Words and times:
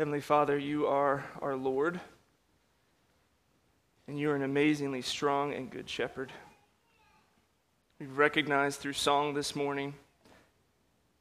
Heavenly 0.00 0.22
Father, 0.22 0.56
you 0.56 0.86
are 0.86 1.26
our 1.42 1.54
Lord, 1.54 2.00
and 4.08 4.18
you 4.18 4.30
are 4.30 4.34
an 4.34 4.42
amazingly 4.42 5.02
strong 5.02 5.52
and 5.52 5.70
good 5.70 5.90
shepherd. 5.90 6.32
We've 7.98 8.16
recognized 8.16 8.80
through 8.80 8.94
song 8.94 9.34
this 9.34 9.54
morning 9.54 9.92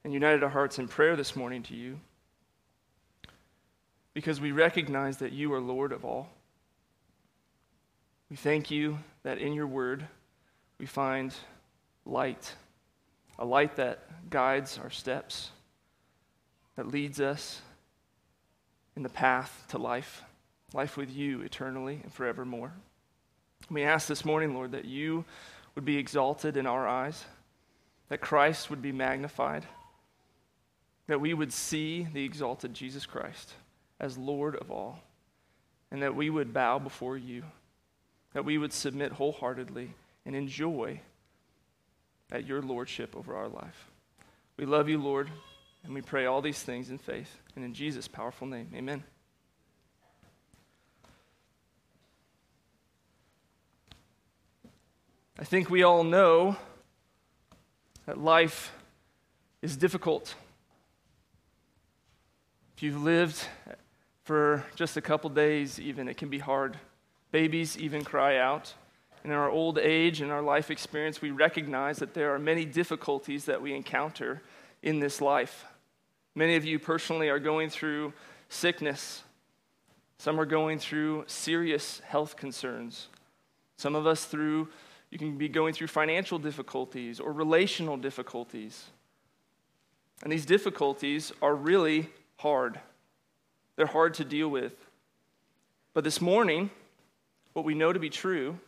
and 0.06 0.14
united 0.14 0.44
our 0.44 0.50
hearts 0.50 0.80
in 0.80 0.88
prayer 0.88 1.18
this 1.18 1.36
morning 1.36 1.62
to 1.64 1.76
you 1.76 2.00
because 4.14 4.40
we 4.40 4.54
recognize 4.54 5.18
that 5.18 5.34
you 5.34 5.52
are 5.52 5.60
Lord 5.60 5.92
of 5.92 6.06
all. 6.06 6.30
We 8.30 8.38
thank 8.38 8.72
you 8.72 9.00
that 9.24 9.40
in 9.40 9.52
your 9.52 9.68
word 9.68 10.08
we 10.78 10.86
find 10.86 11.36
light, 12.06 12.56
a 13.40 13.44
light 13.44 13.76
that 13.76 14.30
guides 14.30 14.80
our 14.82 14.90
steps, 14.90 15.52
that 16.78 16.88
leads 16.88 17.20
us 17.20 17.62
in 19.00 19.04
the 19.04 19.08
path 19.08 19.64
to 19.70 19.78
life, 19.78 20.24
life 20.74 20.98
with 20.98 21.10
you 21.10 21.40
eternally 21.40 22.02
and 22.04 22.12
forevermore. 22.12 22.74
We 23.70 23.84
ask 23.84 24.10
this 24.10 24.26
morning, 24.26 24.54
Lord, 24.54 24.74
that 24.74 24.84
you 24.84 25.24
would 25.74 25.86
be 25.86 25.96
exalted 25.96 26.58
in 26.58 26.68
our 26.68 26.86
eyes, 26.86 27.24
that 28.10 28.20
Christ 28.20 28.70
would 28.70 28.82
be 28.82 28.92
magnified, 28.92 29.66
that 31.08 31.22
we 31.22 31.34
would 31.34 31.54
see 31.54 32.10
the 32.12 32.26
exalted 32.26 32.74
Jesus 32.74 33.06
Christ 33.06 33.54
as 34.02 34.18
Lord 34.18 34.58
of 34.58 34.70
all, 34.70 35.00
and 35.92 36.04
that 36.04 36.14
we 36.14 36.30
would 36.30 36.54
bow 36.54 36.78
before 36.78 37.16
you, 37.18 37.44
that 38.34 38.44
we 38.44 38.58
would 38.58 38.74
submit 38.74 39.14
wholeheartedly 39.14 39.94
and 40.26 40.36
enjoy 40.36 41.00
at 42.34 42.46
your 42.46 42.62
lordship 42.62 43.16
over 43.16 43.34
our 43.34 43.48
life. 43.48 43.90
We 44.58 44.66
love 44.66 44.90
you, 44.90 44.98
Lord, 44.98 45.30
and 45.84 45.94
we 45.94 46.02
pray 46.02 46.26
all 46.26 46.42
these 46.42 46.62
things 46.62 46.90
in 46.90 46.98
faith 46.98 47.38
and 47.56 47.64
in 47.64 47.74
Jesus' 47.74 48.08
powerful 48.08 48.48
name. 48.48 48.70
Amen. 48.76 49.04
I 55.40 55.46
think 55.46 55.70
we 55.70 55.84
all 55.84 56.04
know 56.04 56.58
that 58.06 58.18
life 58.18 58.74
is 59.62 59.78
difficult. 59.78 60.36
If 62.76 62.84
you've 62.84 63.02
lived 63.02 63.48
for 64.24 64.66
just 64.76 64.98
a 64.98 65.02
couple 65.02 65.30
days, 65.30 65.80
even, 65.80 66.08
it 66.10 66.18
can 66.18 66.30
be 66.30 66.40
hard. 66.40 66.78
Babies 67.32 67.78
even 67.78 68.04
cry 68.04 68.38
out. 68.38 68.74
And 69.24 69.32
in 69.32 69.38
our 69.38 69.50
old 69.50 69.78
age 69.78 70.22
and 70.22 70.32
our 70.32 70.42
life 70.42 70.70
experience, 70.70 71.22
we 71.22 71.32
recognize 71.32 72.00
that 72.00 72.14
there 72.14 72.34
are 72.34 72.40
many 72.40 72.66
difficulties 72.66 73.46
that 73.46 73.62
we 73.62 73.74
encounter 73.74 74.42
in 74.82 75.00
this 75.00 75.22
life. 75.22 75.66
Many 76.36 76.56
of 76.56 76.66
you 76.66 76.80
personally 76.80 77.30
are 77.30 77.40
going 77.40 77.70
through 77.70 78.14
sickness. 78.50 79.24
Some 80.18 80.40
are 80.40 80.46
going 80.46 80.80
through 80.80 81.26
serious 81.28 82.00
health 82.06 82.36
concerns. 82.36 83.08
Some 83.78 83.96
of 83.96 84.06
us 84.06 84.26
through 84.26 84.70
you 85.10 85.18
can 85.18 85.38
be 85.38 85.50
going 85.50 85.74
through 85.74 85.88
financial 85.88 86.38
difficulties 86.38 87.20
or 87.20 87.32
relational 87.32 87.98
difficulties. 87.98 88.86
And 90.22 90.32
these 90.32 90.46
difficulties 90.46 91.32
are 91.42 91.56
really 91.56 92.10
hard. 92.38 92.80
They're 93.76 93.88
hard 93.88 94.14
to 94.16 94.26
deal 94.26 94.50
with. 94.50 94.74
But 95.94 96.04
this 96.04 96.22
morning, 96.22 96.70
what 97.54 97.66
we 97.66 97.74
know 97.74 97.92
to 97.92 98.00
be 98.00 98.10
true 98.10 98.60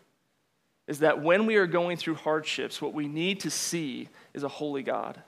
is 0.87 0.99
that 0.99 1.21
when 1.21 1.45
we 1.45 1.57
are 1.57 1.67
going 1.67 1.97
through 1.97 2.15
hardships, 2.15 2.81
what 2.81 2.93
we 2.93 3.07
need 3.07 3.39
to 3.41 3.51
see 3.51 4.09
is 4.33 4.43
a 4.43 4.47
holy 4.47 4.81
God. 4.81 5.21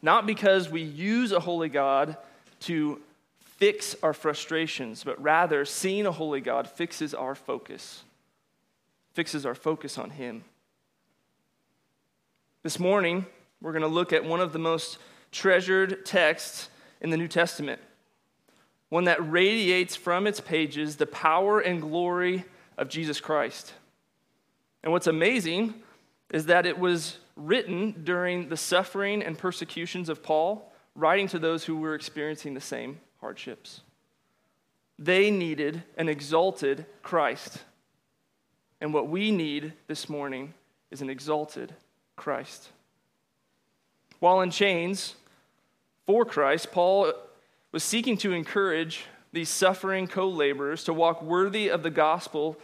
Not 0.00 0.26
because 0.26 0.68
we 0.68 0.82
use 0.82 1.32
a 1.32 1.40
holy 1.40 1.68
God 1.68 2.16
to 2.60 3.00
fix 3.40 3.96
our 4.02 4.12
frustrations, 4.12 5.02
but 5.04 5.20
rather 5.20 5.64
seeing 5.64 6.06
a 6.06 6.12
holy 6.12 6.40
God 6.40 6.68
fixes 6.68 7.14
our 7.14 7.34
focus 7.34 8.04
fixes 9.18 9.44
our 9.44 9.56
focus 9.56 9.98
on 9.98 10.10
Him. 10.10 10.44
This 12.62 12.78
morning, 12.78 13.26
we're 13.60 13.72
going 13.72 13.82
to 13.82 13.88
look 13.88 14.12
at 14.12 14.24
one 14.24 14.38
of 14.38 14.52
the 14.52 14.60
most 14.60 14.98
treasured 15.32 16.06
texts 16.06 16.68
in 17.00 17.10
the 17.10 17.16
New 17.16 17.26
Testament, 17.26 17.80
one 18.90 19.06
that 19.06 19.18
radiates 19.28 19.96
from 19.96 20.28
its 20.28 20.38
pages 20.38 20.94
the 20.94 21.06
power 21.06 21.58
and 21.58 21.82
glory 21.82 22.44
of 22.76 22.88
Jesus 22.88 23.20
Christ. 23.20 23.72
And 24.84 24.92
what's 24.92 25.08
amazing 25.08 25.74
is 26.30 26.46
that 26.46 26.64
it 26.64 26.78
was 26.78 27.18
written 27.38 28.02
during 28.04 28.48
the 28.48 28.56
suffering 28.56 29.22
and 29.22 29.38
persecutions 29.38 30.08
of 30.08 30.22
Paul, 30.22 30.72
writing 30.94 31.28
to 31.28 31.38
those 31.38 31.64
who 31.64 31.76
were 31.76 31.94
experiencing 31.94 32.52
the 32.52 32.60
same 32.60 33.00
hardships. 33.20 33.80
They 34.98 35.30
needed 35.30 35.84
an 35.96 36.08
exalted 36.08 36.84
Christ. 37.02 37.62
And 38.80 38.92
what 38.92 39.08
we 39.08 39.30
need 39.30 39.72
this 39.86 40.08
morning 40.08 40.52
is 40.90 41.00
an 41.00 41.08
exalted 41.08 41.72
Christ. 42.16 42.70
While 44.18 44.40
in 44.40 44.50
chains 44.50 45.14
for 46.06 46.24
Christ, 46.24 46.72
Paul 46.72 47.12
was 47.70 47.84
seeking 47.84 48.16
to 48.18 48.32
encourage 48.32 49.04
these 49.32 49.48
suffering 49.48 50.08
co 50.08 50.28
laborers 50.28 50.82
to 50.84 50.92
walk 50.92 51.22
worthy 51.22 51.68
of 51.68 51.84
the 51.84 51.90
gospel 51.90 52.56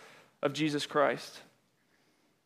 of 0.42 0.52
Jesus 0.52 0.84
Christ. 0.84 1.40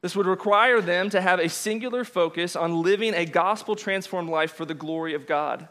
This 0.01 0.15
would 0.15 0.27
require 0.27 0.81
them 0.81 1.11
to 1.11 1.21
have 1.21 1.41
a 1.41 1.49
singular 1.49 2.05
focus 2.05 2.55
on 2.55 2.83
living 2.83 3.15
a 3.15 3.25
gospel 3.25 3.75
transformed 3.75 4.31
life 4.31 4.53
for 4.53 4.65
the 4.65 4.75
glory 4.75 5.15
of 5.15 5.27
God. 5.27 5.69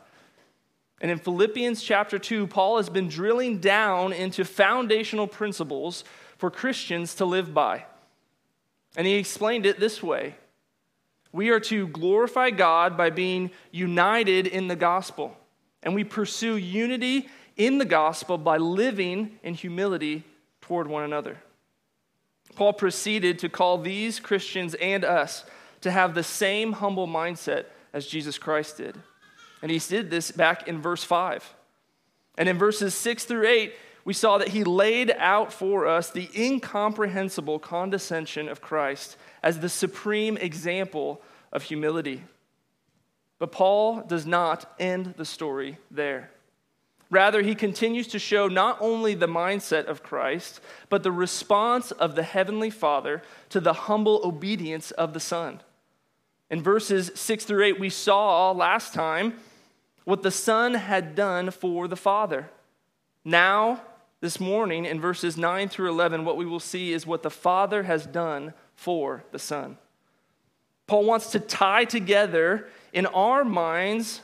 And 1.00 1.12
in 1.12 1.20
Philippians 1.20 1.82
chapter 1.82 2.20
2, 2.20 2.48
Paul 2.48 2.78
has 2.78 2.90
been 2.90 3.08
drilling 3.08 3.60
down 3.60 4.12
into 4.12 4.44
foundational 4.44 5.28
principles 5.28 6.04
for 6.38 6.52
Christians 6.52 7.16
to 7.16 7.26
live 7.26 7.54
by. 7.54 7.86
And 8.96 9.06
he 9.06 9.14
explained 9.14 9.66
it 9.66 9.80
this 9.80 10.02
way 10.02 10.36
We 11.32 11.50
are 11.50 11.59
to 11.62 11.88
glorify 11.88 12.50
God 12.50 12.98
by 12.98 13.12
being 13.12 13.52
united 13.72 14.48
in 14.48 14.68
the 14.68 14.76
gospel. 14.76 15.38
And 15.84 15.94
we 15.96 16.04
pursue 16.04 16.58
unity 16.58 17.30
in 17.56 17.78
the 17.78 17.86
gospel 17.86 18.38
by 18.38 18.58
living 18.58 19.40
in 19.44 19.54
humility 19.54 20.24
toward 20.62 20.88
one 20.88 21.04
another. 21.04 21.38
Paul 22.57 22.73
proceeded 22.73 23.38
to 23.40 23.50
call 23.50 23.78
these 23.78 24.19
Christians 24.19 24.73
and 24.73 25.06
us 25.06 25.45
to 25.81 25.91
have 25.91 26.16
the 26.16 26.23
same 26.23 26.72
humble 26.72 27.07
mindset 27.07 27.66
as 27.94 28.07
Jesus 28.07 28.40
Christ 28.40 28.78
did. 28.78 28.97
And 29.62 29.69
he 29.69 29.78
did 29.78 30.09
this 30.09 30.31
back 30.31 30.67
in 30.67 30.81
verse 30.81 31.03
5. 31.03 31.53
And 32.35 32.50
in 32.50 32.57
verses 32.57 32.96
6 32.96 33.25
through 33.25 33.47
8, 33.47 33.75
we 34.06 34.13
saw 34.13 34.40
that 34.40 34.47
he 34.47 34.63
laid 34.63 35.12
out 35.19 35.53
for 35.53 35.85
us 35.85 36.09
the 36.09 36.31
incomprehensible 36.35 37.59
condescension 37.59 38.50
of 38.50 38.59
Christ 38.59 39.17
as 39.44 39.59
the 39.59 39.69
supreme 39.69 40.35
example 40.38 41.22
of 41.51 41.62
humility. 41.62 42.23
But 43.38 43.51
Paul 43.51 44.01
does 44.01 44.25
not 44.25 44.73
end 44.79 45.13
the 45.16 45.25
story 45.25 45.78
there. 45.91 46.31
Rather, 47.09 47.41
he 47.41 47.56
continues 47.56 48.07
to 48.07 48.19
show 48.19 48.47
not 48.47 48.78
only 48.81 49.13
the 49.13 49.28
mindset 49.28 49.85
of 49.85 50.03
Christ, 50.03 50.59
but 50.90 51.03
the 51.03 51.12
response 51.12 51.91
of 51.91 52.16
the 52.16 52.23
Heavenly 52.23 52.69
Father 52.69 53.22
to 53.50 53.59
the 53.59 53.73
humble 53.73 54.19
obedience 54.23 54.91
of 54.91 55.13
the 55.13 55.19
Son. 55.19 55.62
In 56.50 56.62
verses 56.62 57.12
6 57.16 57.46
through 57.46 57.63
8, 57.63 57.79
we 57.79 57.90
saw 57.90 58.51
last 58.51 58.94
time 58.94 59.35
what 60.03 60.23
the 60.23 60.31
Son 60.31 60.73
had 60.73 61.16
done 61.16 61.51
for 61.51 61.88
the 61.88 61.96
Father. 61.96 62.50
Now, 63.23 63.81
this 64.19 64.40
morning 64.40 64.85
in 64.85 65.00
verses 65.00 65.38
9 65.38 65.69
through 65.69 65.90
11, 65.90 66.25
what 66.25 66.38
we 66.38 66.46
will 66.46 66.59
see 66.59 66.91
is 66.91 67.06
what 67.06 67.23
the 67.23 67.29
Father 67.29 67.84
has 67.84 68.06
done 68.06 68.53
for 68.75 69.23
the 69.31 69.40
Son. 69.40 69.78
Paul 70.88 71.06
wants 71.06 71.31
to 71.31 71.40
tie 71.40 71.85
together 71.85 72.67
in 72.94 73.06
our 73.07 73.44
minds 73.44 74.22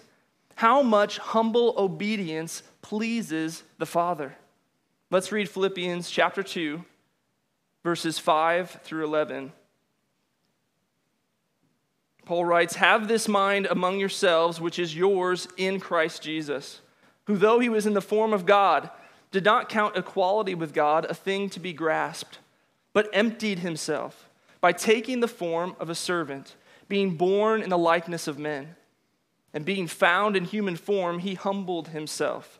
how 0.56 0.82
much 0.82 1.18
humble 1.18 1.74
obedience 1.78 2.64
pleases 2.84 3.64
the 3.80 3.88
Father. 3.88 4.36
Let's 5.10 5.32
read 5.32 5.50
Philippians 5.50 6.12
chapter 6.12 6.44
2, 6.44 6.84
verses 7.84 8.20
5 8.20 8.82
through 8.84 9.06
11. 9.06 9.52
Paul 12.26 12.46
writes, 12.46 12.76
Have 12.76 13.08
this 13.08 13.28
mind 13.28 13.66
among 13.66 14.00
yourselves, 14.00 14.62
which 14.62 14.78
is 14.78 14.96
yours 14.96 15.48
in 15.58 15.80
Christ 15.80 16.22
Jesus, 16.22 16.82
who, 17.26 17.38
though 17.38 17.60
he 17.60 17.70
was 17.70 17.86
in 17.86 17.94
the 17.94 18.02
form 18.02 18.34
of 18.34 18.46
God, 18.46 18.90
did 19.32 19.46
not 19.46 19.70
count 19.70 19.98
equality 19.98 20.54
with 20.54 20.74
God 20.74 21.06
a 21.06 21.16
thing 21.16 21.50
to 21.52 21.60
be 21.60 21.74
grasped, 21.74 22.40
but 22.92 23.10
emptied 23.14 23.60
himself 23.60 24.30
by 24.62 24.72
taking 24.72 25.20
the 25.20 25.28
form 25.28 25.76
of 25.80 25.90
a 25.90 25.96
servant, 25.96 26.56
being 26.88 27.16
born 27.16 27.62
in 27.62 27.70
the 27.70 27.78
likeness 27.78 28.28
of 28.28 28.38
men. 28.38 28.76
And 29.54 29.66
being 29.66 29.88
found 29.88 30.36
in 30.36 30.46
human 30.46 30.76
form, 30.76 31.20
he 31.20 31.36
humbled 31.36 31.90
himself 31.90 32.60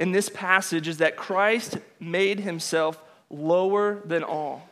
in 0.00 0.12
this 0.12 0.30
passage 0.30 0.88
is 0.88 0.96
that 0.96 1.14
Christ 1.14 1.76
made 2.00 2.40
himself 2.40 2.98
lower 3.28 4.00
than 4.06 4.24
all, 4.24 4.66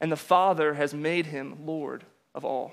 and 0.00 0.10
the 0.10 0.16
Father 0.16 0.74
has 0.74 0.92
made 0.92 1.26
him 1.26 1.64
Lord 1.64 2.04
of 2.34 2.44
all. 2.44 2.72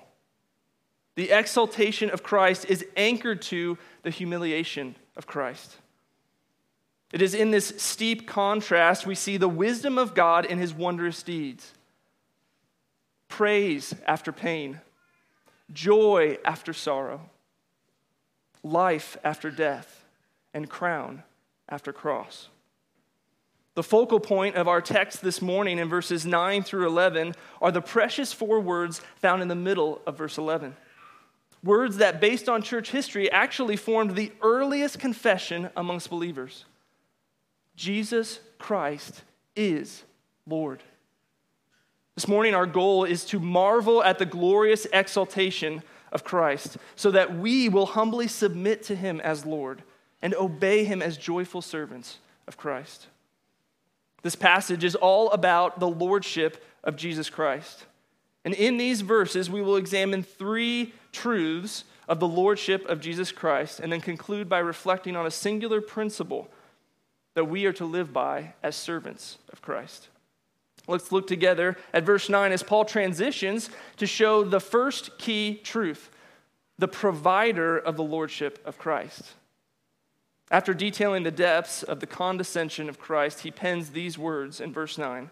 The 1.14 1.30
exaltation 1.30 2.10
of 2.10 2.24
Christ 2.24 2.66
is 2.68 2.84
anchored 2.98 3.44
to 3.44 3.78
the 4.02 4.10
humiliation 4.10 4.96
of 5.16 5.28
Christ. 5.28 5.78
It 7.14 7.22
is 7.22 7.36
in 7.36 7.52
this 7.52 7.72
steep 7.78 8.28
contrast 8.28 9.06
we 9.06 9.14
see 9.14 9.38
the 9.38 9.48
wisdom 9.48 10.00
of 10.00 10.16
God 10.16 10.46
in 10.46 10.58
his 10.58 10.74
wondrous 10.74 11.22
deeds. 11.22 11.72
Praise 13.28 13.94
after 14.08 14.32
pain, 14.32 14.82
joy 15.72 16.40
after 16.44 16.74
sorrow, 16.74 17.30
life 18.64 19.18
after 19.24 19.52
death, 19.52 20.01
and 20.54 20.70
crown 20.70 21.24
after 21.70 21.94
cross. 21.94 22.50
The 23.74 23.84
focal 23.84 24.20
point 24.20 24.56
of 24.56 24.68
our 24.68 24.82
text 24.82 25.22
this 25.22 25.42
morning 25.42 25.80
in 25.80 25.88
verses 25.88 26.26
9 26.26 26.64
through 26.64 26.88
11 26.88 27.34
are 27.62 27.72
the 27.72 27.82
precious 27.82 28.34
four 28.34 28.60
words 28.60 29.02
found 29.16 29.42
in 29.42 29.48
the 29.48 29.56
middle 29.56 30.02
of 30.06 30.18
verse 30.18 30.38
11. 30.38 30.76
Words 31.64 31.98
that, 31.98 32.20
based 32.20 32.50
on 32.50 32.64
church 32.64 32.92
history, 32.92 33.32
actually 33.32 33.78
formed 33.78 34.16
the 34.16 34.32
earliest 34.42 35.00
confession 35.00 35.70
amongst 35.76 36.10
believers 36.10 36.66
Jesus 37.78 38.42
Christ 38.60 39.24
is 39.56 40.04
Lord. 40.46 40.84
This 42.16 42.28
morning, 42.28 42.54
our 42.54 42.66
goal 42.66 43.06
is 43.06 43.24
to 43.26 43.40
marvel 43.40 44.04
at 44.04 44.20
the 44.20 44.26
glorious 44.26 44.86
exaltation 44.92 45.82
of 46.12 46.26
Christ 46.26 46.78
so 46.98 47.10
that 47.12 47.38
we 47.38 47.70
will 47.70 47.86
humbly 47.86 48.28
submit 48.28 48.84
to 48.84 48.96
him 48.96 49.22
as 49.22 49.46
Lord 49.46 49.82
and 50.22 50.36
obey 50.36 50.84
him 50.84 51.02
as 51.02 51.18
joyful 51.18 51.62
servants 51.62 52.18
of 52.48 52.58
Christ. 52.58 53.08
This 54.22 54.36
passage 54.36 54.84
is 54.84 54.96
all 54.96 55.32
about 55.32 55.80
the 55.80 55.88
lordship 55.88 56.64
of 56.84 56.96
Jesus 56.96 57.30
Christ. 57.30 57.86
And 58.44 58.54
in 58.54 58.78
these 58.78 59.02
verses, 59.02 59.50
we 59.50 59.62
will 59.62 59.78
examine 59.78 60.24
three 60.24 60.94
truths 61.12 61.84
of 62.08 62.20
the 62.20 62.28
lordship 62.28 62.86
of 62.88 63.00
Jesus 63.00 63.32
Christ 63.32 63.80
and 63.80 63.92
then 63.92 64.02
conclude 64.02 64.50
by 64.50 64.60
reflecting 64.60 65.16
on 65.16 65.26
a 65.26 65.32
singular 65.32 65.82
principle 65.82 66.50
that 67.36 67.46
we 67.46 67.66
are 67.66 67.74
to 67.74 67.86
live 67.86 68.12
by 68.12 68.54
as 68.62 68.76
servants 68.76 69.38
of 69.52 69.62
Christ. 69.62 70.10
Let's 70.88 71.12
look 71.12 71.28
together 71.28 71.78
at 71.94 72.04
verse 72.04 72.28
9 72.28 72.52
as 72.52 72.64
Paul 72.64 72.86
transitions 72.86 73.70
to 73.98 74.08
show 74.08 74.44
the 74.44 74.60
first 74.60 75.18
key 75.18 75.60
truth 75.64 76.10
the 76.78 76.88
provider 76.88 77.78
of 77.78 77.96
the 77.96 78.04
lordship 78.04 78.60
of 78.66 78.80
Christ. 78.80 79.34
After 80.52 80.74
detailing 80.74 81.24
the 81.24 81.32
depths 81.32 81.82
of 81.82 82.02
the 82.02 82.06
condescension 82.06 82.90
of 82.90 83.00
Christ, 83.00 83.40
he 83.40 83.52
pens 83.52 83.92
these 83.92 84.18
words 84.18 84.60
in 84.60 84.74
verse 84.74 84.98
9 84.98 85.32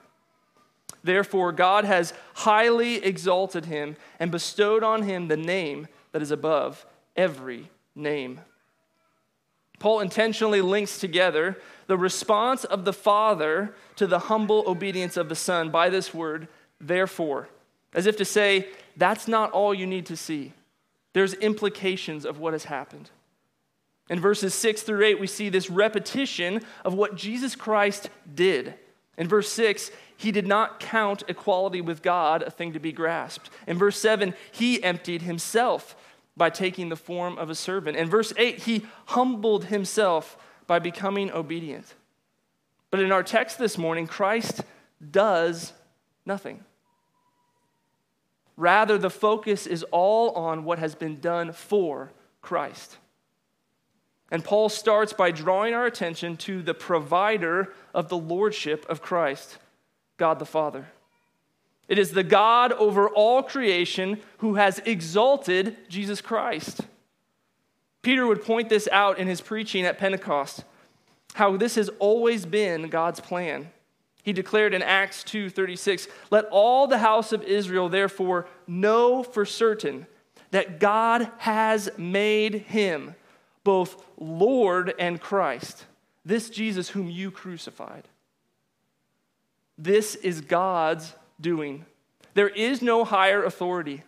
Therefore, 1.04 1.52
God 1.52 1.86
has 1.86 2.14
highly 2.34 3.04
exalted 3.04 3.66
him 3.66 3.96
and 4.20 4.32
bestowed 4.32 4.82
on 4.82 5.04
him 5.04 5.28
the 5.28 5.38
name 5.38 5.88
that 6.14 6.22
is 6.22 6.32
above 6.32 6.86
every 7.16 7.70
name. 7.96 8.42
Paul 9.78 10.00
intentionally 10.00 10.62
links 10.62 11.00
together 11.00 11.58
the 11.88 11.98
response 11.98 12.64
of 12.64 12.86
the 12.86 12.94
Father 12.94 13.76
to 13.96 14.08
the 14.08 14.20
humble 14.20 14.64
obedience 14.68 15.16
of 15.16 15.30
the 15.30 15.36
Son 15.36 15.70
by 15.70 15.90
this 15.90 16.14
word, 16.14 16.48
therefore, 16.82 17.50
as 17.94 18.06
if 18.06 18.18
to 18.18 18.26
say, 18.26 18.68
that's 18.98 19.28
not 19.28 19.52
all 19.52 19.74
you 19.74 19.88
need 19.88 20.06
to 20.08 20.18
see. 20.18 20.54
There's 21.14 21.34
implications 21.36 22.26
of 22.26 22.40
what 22.40 22.54
has 22.54 22.66
happened. 22.66 23.10
In 24.10 24.20
verses 24.20 24.54
6 24.56 24.82
through 24.82 25.06
8, 25.06 25.20
we 25.20 25.28
see 25.28 25.50
this 25.50 25.70
repetition 25.70 26.62
of 26.84 26.94
what 26.94 27.16
Jesus 27.16 27.56
Christ 27.56 28.10
did. 28.34 28.74
In 29.18 29.28
verse 29.28 29.50
6, 29.50 29.92
he 30.18 30.32
did 30.32 30.48
not 30.48 30.80
count 30.80 31.24
equality 31.28 31.82
with 31.82 32.02
God 32.02 32.42
a 32.42 32.50
thing 32.50 32.74
to 32.74 32.80
be 32.80 32.92
grasped. 32.92 33.50
In 33.68 33.78
verse 33.78 33.98
7, 34.00 34.34
he 34.52 34.84
emptied 34.84 35.22
himself 35.22 35.96
by 36.36 36.50
taking 36.50 36.90
the 36.90 36.96
form 36.96 37.38
of 37.38 37.50
a 37.50 37.56
servant. 37.56 37.98
In 37.98 38.10
verse 38.10 38.34
8, 38.36 38.60
he 38.60 38.86
humbled 39.08 39.66
himself 39.66 40.38
by 40.66 40.80
becoming 40.80 41.32
obedient. 41.32 41.94
But 42.92 43.02
in 43.02 43.12
our 43.12 43.24
text 43.24 43.60
this 43.60 43.78
morning, 43.78 44.08
Christ 44.08 44.62
does 45.12 45.74
nothing. 46.26 46.64
Rather, 48.58 48.98
the 48.98 49.10
focus 49.10 49.68
is 49.68 49.84
all 49.84 50.32
on 50.32 50.64
what 50.64 50.80
has 50.80 50.96
been 50.96 51.20
done 51.20 51.54
for 51.54 52.12
Christ. 52.42 52.98
And 54.32 54.44
Paul 54.44 54.70
starts 54.70 55.14
by 55.14 55.32
drawing 55.32 55.74
our 55.74 55.86
attention 55.86 56.38
to 56.38 56.62
the 56.62 56.74
provider 56.74 57.74
of 57.94 58.10
the 58.10 58.18
lordship 58.18 58.86
of 58.88 59.02
Christ. 59.02 59.58
God 60.18 60.40
the 60.40 60.46
Father. 60.46 60.88
It 61.88 61.98
is 61.98 62.12
the 62.12 62.24
God 62.24 62.72
over 62.74 63.10
all 63.10 63.42
creation 63.42 64.20
who 64.38 64.56
has 64.56 64.80
exalted 64.86 65.78
Jesus 65.90 66.22
Christ. 66.22 66.82
Peter 68.04 68.28
would 68.28 68.44
point 68.44 68.70
this 68.70 68.88
out 68.92 69.18
in 69.18 69.28
his 69.28 69.42
preaching 69.42 69.86
at 69.86 69.98
Pentecost, 69.98 70.64
how 71.34 71.58
this 71.58 71.76
has 71.76 71.90
always 71.98 72.46
been 72.46 72.90
God's 72.90 73.20
plan. 73.20 73.72
He 74.22 74.34
declared 74.34 74.76
in 74.76 74.84
Acts 74.84 75.24
2:36, 75.24 76.08
"Let 76.30 76.46
all 76.46 76.86
the 76.86 77.00
house 77.00 77.32
of 77.32 77.44
Israel 77.44 77.90
therefore 77.90 78.48
know 78.68 79.24
for 79.24 79.44
certain 79.46 80.06
that 80.52 80.80
God 80.80 81.32
has 81.40 81.90
made 81.98 82.54
him 82.54 83.16
both 83.64 84.04
Lord 84.18 84.94
and 84.98 85.20
Christ, 85.20 85.86
this 86.26 86.50
Jesus 86.50 86.90
whom 86.90 87.10
you 87.10 87.32
crucified." 87.32 88.08
This 89.78 90.16
is 90.16 90.42
God's 90.42 91.14
doing. 91.40 91.86
There 92.34 92.50
is 92.50 92.82
no 92.82 93.04
higher 93.06 93.44
authority, 93.44 94.04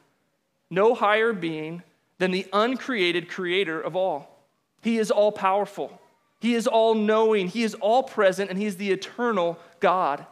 no 0.70 0.94
higher 0.94 1.34
being 1.34 1.84
than 2.18 2.32
the 2.32 2.48
uncreated 2.54 3.30
creator 3.30 3.80
of 3.80 3.96
all. 3.96 4.46
He 4.82 4.98
is 4.98 5.12
all 5.12 5.32
powerful, 5.32 6.02
He 6.40 6.56
is 6.56 6.68
all 6.68 6.96
knowing, 6.96 7.48
He 7.48 7.64
is 7.64 7.76
all 7.76 8.04
present, 8.04 8.50
and 8.50 8.60
He 8.60 8.66
is 8.66 8.78
the 8.78 8.92
eternal 8.92 9.60
God. 9.80 10.26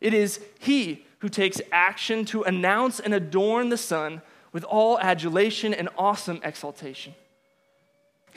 It 0.00 0.14
is 0.14 0.40
He 0.58 1.04
who 1.18 1.28
takes 1.28 1.60
action 1.70 2.24
to 2.26 2.42
announce 2.44 3.00
and 3.00 3.12
adorn 3.12 3.68
the 3.68 3.76
Son 3.76 4.22
with 4.52 4.64
all 4.64 4.98
adulation 5.00 5.74
and 5.74 5.88
awesome 5.98 6.40
exaltation. 6.42 7.14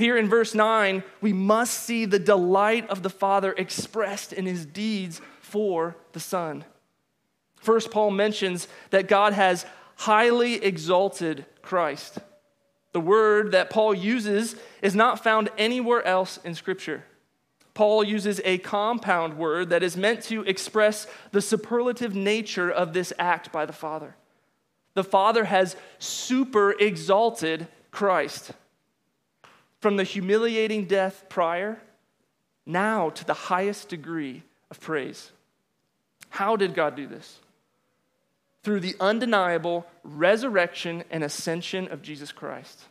Here 0.02 0.18
in 0.18 0.30
verse 0.30 0.56
9, 0.56 1.04
we 1.22 1.32
must 1.32 1.84
see 1.84 2.06
the 2.06 2.18
delight 2.18 2.90
of 2.90 3.04
the 3.04 3.10
Father 3.12 3.54
expressed 3.56 4.34
in 4.34 4.48
his 4.48 4.66
deeds 4.66 5.22
for 5.42 5.96
the 6.14 6.20
Son. 6.20 6.66
First, 7.58 7.92
Paul 7.92 8.10
mentions 8.10 8.68
that 8.90 9.08
God 9.08 9.34
has 9.34 9.64
highly 9.98 10.56
exalted 10.56 11.46
Christ. 11.62 12.18
The 12.94 13.00
word 13.00 13.52
that 13.52 13.70
Paul 13.70 13.94
uses 13.94 14.56
is 14.82 14.96
not 14.96 15.24
found 15.24 15.52
anywhere 15.56 16.04
else 16.04 16.40
in 16.44 16.56
Scripture. 16.56 17.04
Paul 17.76 18.04
uses 18.04 18.42
a 18.44 18.58
compound 18.58 19.38
word 19.38 19.70
that 19.70 19.84
is 19.84 19.96
meant 19.96 20.24
to 20.24 20.42
express 20.46 21.06
the 21.32 21.44
superlative 21.44 22.16
nature 22.16 22.72
of 22.72 22.94
this 22.94 23.14
act 23.20 23.52
by 23.52 23.68
the 23.68 23.72
Father. 23.72 24.16
The 24.96 25.04
Father 25.04 25.44
has 25.44 25.76
super 26.00 26.72
exalted 26.80 27.68
Christ 27.92 28.54
from 29.82 29.98
the 29.98 30.04
humiliating 30.04 30.86
death 30.86 31.26
prior 31.28 31.82
now 32.66 33.10
to 33.10 33.26
the 33.26 33.34
highest 33.34 33.90
degree 33.90 34.44
of 34.70 34.80
praise. 34.80 35.32
How 36.30 36.56
did 36.56 36.76
God 36.76 36.96
do 36.96 37.08
this? 37.08 37.40
Through 38.64 38.82
the 38.82 38.96
undeniable 39.00 39.88
resurrection 40.04 41.04
and 41.10 41.24
ascension 41.24 41.92
of 41.92 42.04
Jesus 42.04 42.32
Christ. 42.32 42.84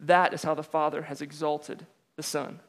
That 0.00 0.32
is 0.32 0.42
how 0.42 0.54
the 0.54 0.62
Father 0.62 1.02
has 1.02 1.20
exalted 1.20 1.86
the 2.16 2.22
Son. 2.22 2.60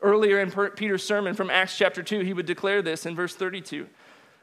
Earlier 0.00 0.40
in 0.40 0.50
Peter's 0.70 1.02
sermon 1.02 1.34
from 1.34 1.50
Acts 1.50 1.76
chapter 1.76 2.02
2, 2.02 2.20
he 2.20 2.32
would 2.32 2.46
declare 2.46 2.80
this 2.80 3.04
in 3.04 3.14
verse 3.14 3.34
32 3.34 3.86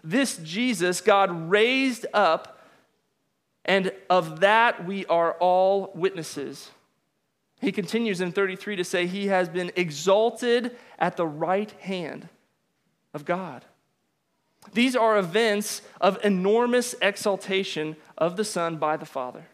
This 0.03 0.37
Jesus 0.37 1.01
God 1.01 1.49
raised 1.49 2.05
up, 2.13 2.59
and 3.65 3.91
of 4.09 4.41
that 4.41 4.85
we 4.85 5.05
are 5.05 5.31
all 5.39 5.91
witnesses. 5.95 6.69
He 7.59 7.71
continues 7.71 8.21
in 8.21 8.31
33 8.31 8.75
to 8.75 8.83
say, 8.83 9.07
He 9.07 9.27
has 9.27 9.49
been 9.49 9.71
exalted 9.75 10.75
at 10.99 11.17
the 11.17 11.25
right 11.25 11.71
hand 11.81 12.29
of 13.13 13.25
God. 13.25 13.65
These 14.73 14.95
are 14.95 15.17
events 15.17 15.81
of 15.99 16.23
enormous 16.23 16.93
exaltation 17.01 17.95
of 18.17 18.37
the 18.37 18.43
Son 18.43 18.77
by 18.77 18.97
the 18.97 19.05
Father. 19.05 19.45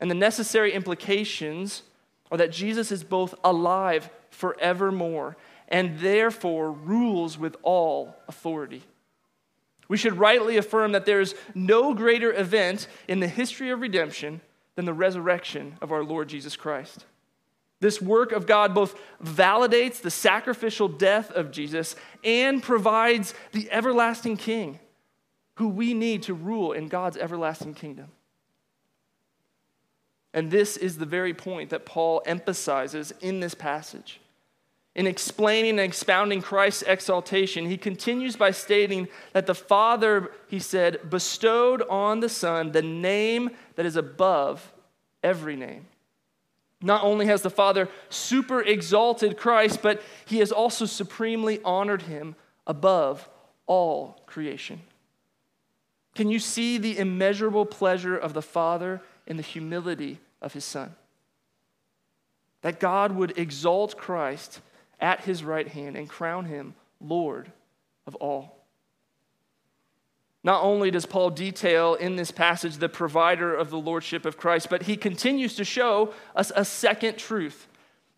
And 0.00 0.10
the 0.10 0.14
necessary 0.14 0.72
implications 0.72 1.82
are 2.30 2.38
that 2.38 2.52
Jesus 2.52 2.90
is 2.92 3.04
both 3.04 3.34
alive 3.44 4.10
forevermore, 4.30 5.36
and 5.68 5.98
therefore 6.00 6.72
rules 6.72 7.38
with 7.38 7.56
all 7.62 8.16
authority. 8.28 8.82
We 9.88 9.96
should 9.96 10.18
rightly 10.18 10.56
affirm 10.56 10.92
that 10.92 11.04
there 11.04 11.20
is 11.20 11.34
no 11.54 11.94
greater 11.94 12.32
event 12.32 12.86
in 13.08 13.20
the 13.20 13.28
history 13.28 13.70
of 13.70 13.80
redemption 13.80 14.40
than 14.80 14.86
the 14.86 14.94
resurrection 14.94 15.76
of 15.82 15.92
our 15.92 16.02
Lord 16.02 16.26
Jesus 16.26 16.56
Christ. 16.56 17.04
This 17.80 18.00
work 18.00 18.32
of 18.32 18.46
God 18.46 18.74
both 18.74 18.98
validates 19.22 20.00
the 20.00 20.10
sacrificial 20.10 20.88
death 20.88 21.30
of 21.32 21.50
Jesus 21.50 21.96
and 22.24 22.62
provides 22.62 23.34
the 23.52 23.70
everlasting 23.70 24.38
King 24.38 24.80
who 25.56 25.68
we 25.68 25.92
need 25.92 26.22
to 26.22 26.32
rule 26.32 26.72
in 26.72 26.88
God's 26.88 27.18
everlasting 27.18 27.74
kingdom. 27.74 28.06
And 30.32 30.50
this 30.50 30.78
is 30.78 30.96
the 30.96 31.04
very 31.04 31.34
point 31.34 31.68
that 31.68 31.84
Paul 31.84 32.22
emphasizes 32.24 33.12
in 33.20 33.40
this 33.40 33.54
passage. 33.54 34.18
In 34.96 35.06
explaining 35.06 35.78
and 35.78 35.80
expounding 35.80 36.42
Christ's 36.42 36.82
exaltation, 36.82 37.66
he 37.66 37.76
continues 37.76 38.34
by 38.36 38.50
stating 38.50 39.08
that 39.32 39.46
the 39.46 39.54
Father, 39.54 40.32
he 40.48 40.58
said, 40.58 41.08
bestowed 41.08 41.82
on 41.82 42.20
the 42.20 42.28
Son 42.28 42.72
the 42.72 42.82
name 42.82 43.50
that 43.76 43.86
is 43.86 43.96
above 43.96 44.72
every 45.22 45.54
name. 45.54 45.86
Not 46.82 47.04
only 47.04 47.26
has 47.26 47.42
the 47.42 47.50
Father 47.50 47.88
super 48.08 48.62
exalted 48.62 49.36
Christ, 49.36 49.80
but 49.80 50.02
he 50.24 50.38
has 50.38 50.50
also 50.50 50.86
supremely 50.86 51.60
honored 51.64 52.02
him 52.02 52.34
above 52.66 53.28
all 53.66 54.20
creation. 54.26 54.80
Can 56.16 56.30
you 56.30 56.40
see 56.40 56.78
the 56.78 56.98
immeasurable 56.98 57.66
pleasure 57.66 58.16
of 58.16 58.34
the 58.34 58.42
Father 58.42 59.00
in 59.26 59.36
the 59.36 59.42
humility 59.42 60.18
of 60.42 60.54
his 60.54 60.64
Son? 60.64 60.96
That 62.62 62.80
God 62.80 63.12
would 63.12 63.38
exalt 63.38 63.96
Christ 63.96 64.60
at 65.00 65.24
his 65.24 65.42
right 65.42 65.68
hand 65.68 65.96
and 65.96 66.08
crown 66.08 66.44
him 66.44 66.74
Lord 67.00 67.50
of 68.06 68.14
all. 68.16 68.56
Not 70.42 70.62
only 70.62 70.90
does 70.90 71.04
Paul 71.04 71.30
detail 71.30 71.94
in 71.94 72.16
this 72.16 72.30
passage 72.30 72.78
the 72.78 72.88
provider 72.88 73.54
of 73.54 73.70
the 73.70 73.78
lordship 73.78 74.24
of 74.24 74.38
Christ, 74.38 74.70
but 74.70 74.84
he 74.84 74.96
continues 74.96 75.54
to 75.56 75.64
show 75.64 76.14
us 76.34 76.50
a 76.54 76.64
second 76.64 77.18
truth 77.18 77.66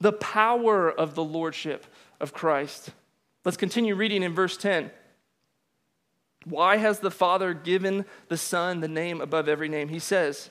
the 0.00 0.12
power 0.12 0.90
of 0.90 1.14
the 1.14 1.24
lordship 1.24 1.86
of 2.20 2.32
Christ. 2.32 2.90
Let's 3.44 3.56
continue 3.56 3.94
reading 3.94 4.22
in 4.22 4.34
verse 4.34 4.56
10. 4.56 4.90
Why 6.44 6.76
has 6.76 6.98
the 6.98 7.10
Father 7.10 7.54
given 7.54 8.04
the 8.28 8.36
Son 8.36 8.80
the 8.80 8.88
name 8.88 9.20
above 9.20 9.48
every 9.48 9.68
name? 9.68 9.88
He 9.88 10.00
says, 10.00 10.50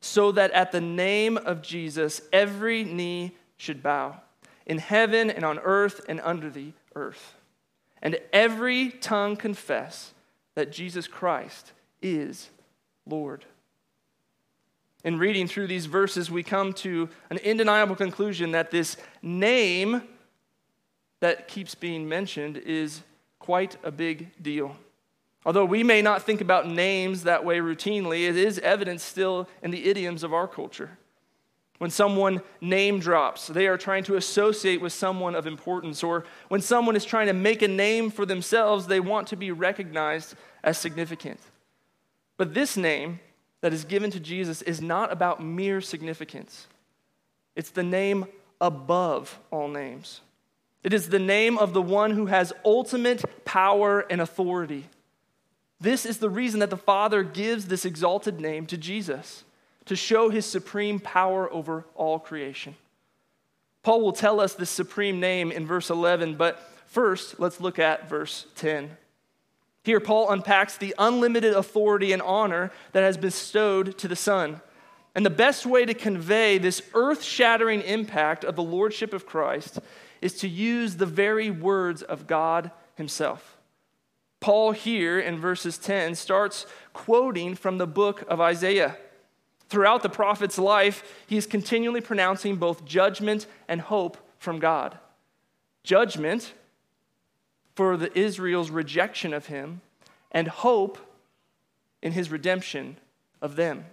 so 0.00 0.32
that 0.32 0.50
at 0.50 0.72
the 0.72 0.80
name 0.80 1.36
of 1.36 1.62
Jesus 1.62 2.20
every 2.32 2.84
knee 2.84 3.36
should 3.56 3.82
bow 3.82 4.20
in 4.66 4.78
heaven 4.78 5.30
and 5.30 5.44
on 5.44 5.58
earth 5.60 6.00
and 6.08 6.20
under 6.22 6.50
the 6.50 6.72
earth, 6.94 7.34
and 8.02 8.18
every 8.32 8.90
tongue 8.90 9.36
confess 9.36 10.12
that 10.54 10.72
Jesus 10.72 11.06
Christ 11.06 11.72
is 12.00 12.50
Lord. 13.06 13.44
In 15.04 15.18
reading 15.18 15.46
through 15.46 15.66
these 15.66 15.86
verses, 15.86 16.30
we 16.30 16.42
come 16.42 16.72
to 16.74 17.10
an 17.28 17.38
undeniable 17.44 17.96
conclusion 17.96 18.52
that 18.52 18.70
this 18.70 18.96
name 19.20 20.02
that 21.20 21.46
keeps 21.48 21.74
being 21.74 22.08
mentioned 22.08 22.56
is 22.56 23.02
quite 23.38 23.76
a 23.82 23.90
big 23.90 24.30
deal. 24.42 24.76
Although 25.44 25.66
we 25.66 25.82
may 25.82 26.00
not 26.00 26.22
think 26.22 26.40
about 26.40 26.66
names 26.66 27.24
that 27.24 27.44
way 27.44 27.58
routinely, 27.58 28.26
it 28.26 28.36
is 28.36 28.58
evident 28.60 29.02
still 29.02 29.46
in 29.62 29.70
the 29.70 29.84
idioms 29.84 30.22
of 30.22 30.32
our 30.32 30.48
culture. 30.48 30.96
When 31.78 31.90
someone 31.90 32.40
name 32.60 33.00
drops, 33.00 33.48
they 33.48 33.66
are 33.66 33.76
trying 33.76 34.04
to 34.04 34.16
associate 34.16 34.80
with 34.80 34.92
someone 34.92 35.34
of 35.34 35.46
importance. 35.46 36.02
Or 36.02 36.24
when 36.48 36.60
someone 36.60 36.96
is 36.96 37.04
trying 37.04 37.26
to 37.26 37.32
make 37.32 37.62
a 37.62 37.68
name 37.68 38.10
for 38.10 38.24
themselves, 38.24 38.86
they 38.86 39.00
want 39.00 39.28
to 39.28 39.36
be 39.36 39.50
recognized 39.50 40.34
as 40.62 40.78
significant. 40.78 41.40
But 42.36 42.54
this 42.54 42.76
name 42.76 43.20
that 43.60 43.72
is 43.72 43.84
given 43.84 44.10
to 44.12 44.20
Jesus 44.20 44.62
is 44.62 44.80
not 44.80 45.12
about 45.12 45.42
mere 45.42 45.80
significance, 45.80 46.66
it's 47.56 47.70
the 47.70 47.82
name 47.82 48.26
above 48.60 49.38
all 49.50 49.68
names. 49.68 50.20
It 50.82 50.92
is 50.92 51.08
the 51.08 51.18
name 51.18 51.56
of 51.56 51.72
the 51.72 51.80
one 51.80 52.10
who 52.10 52.26
has 52.26 52.52
ultimate 52.62 53.44
power 53.46 54.00
and 54.10 54.20
authority. 54.20 54.84
This 55.80 56.04
is 56.04 56.18
the 56.18 56.28
reason 56.28 56.60
that 56.60 56.68
the 56.68 56.76
Father 56.76 57.22
gives 57.22 57.66
this 57.66 57.86
exalted 57.86 58.38
name 58.38 58.66
to 58.66 58.76
Jesus 58.76 59.44
to 59.86 59.96
show 59.96 60.30
his 60.30 60.46
supreme 60.46 60.98
power 61.00 61.52
over 61.52 61.84
all 61.94 62.18
creation. 62.18 62.74
Paul 63.82 64.00
will 64.00 64.12
tell 64.12 64.40
us 64.40 64.54
this 64.54 64.70
supreme 64.70 65.20
name 65.20 65.52
in 65.52 65.66
verse 65.66 65.90
11, 65.90 66.36
but 66.36 66.58
first, 66.86 67.38
let's 67.38 67.60
look 67.60 67.78
at 67.78 68.08
verse 68.08 68.46
10. 68.56 68.96
Here, 69.82 70.00
Paul 70.00 70.30
unpacks 70.30 70.78
the 70.78 70.94
unlimited 70.98 71.52
authority 71.52 72.12
and 72.12 72.22
honor 72.22 72.72
that 72.92 73.02
has 73.02 73.16
been 73.16 73.28
bestowed 73.28 73.98
to 73.98 74.08
the 74.08 74.16
Son. 74.16 74.62
And 75.14 75.24
the 75.24 75.30
best 75.30 75.66
way 75.66 75.84
to 75.84 75.94
convey 75.94 76.56
this 76.56 76.82
earth 76.94 77.22
shattering 77.22 77.82
impact 77.82 78.42
of 78.42 78.56
the 78.56 78.62
Lordship 78.62 79.12
of 79.12 79.26
Christ 79.26 79.78
is 80.22 80.38
to 80.38 80.48
use 80.48 80.96
the 80.96 81.06
very 81.06 81.50
words 81.50 82.02
of 82.02 82.26
God 82.26 82.70
Himself. 82.94 83.58
Paul, 84.40 84.72
here 84.72 85.20
in 85.20 85.38
verses 85.38 85.76
10, 85.76 86.14
starts 86.14 86.66
quoting 86.94 87.54
from 87.54 87.76
the 87.76 87.86
book 87.86 88.24
of 88.28 88.40
Isaiah. 88.40 88.96
Throughout 89.68 90.02
the 90.02 90.08
prophet's 90.08 90.58
life, 90.58 91.02
he 91.26 91.36
is 91.36 91.46
continually 91.46 92.00
pronouncing 92.00 92.56
both 92.56 92.84
judgment 92.84 93.46
and 93.68 93.80
hope 93.80 94.18
from 94.38 94.58
God. 94.58 94.98
Judgment 95.82 96.52
for 97.74 97.96
the 97.96 98.16
Israel's 98.16 98.70
rejection 98.70 99.32
of 99.32 99.46
him, 99.46 99.80
and 100.30 100.48
hope 100.48 100.98
in 102.02 102.12
his 102.12 102.30
redemption 102.30 102.96
of 103.40 103.56
them. 103.56 103.84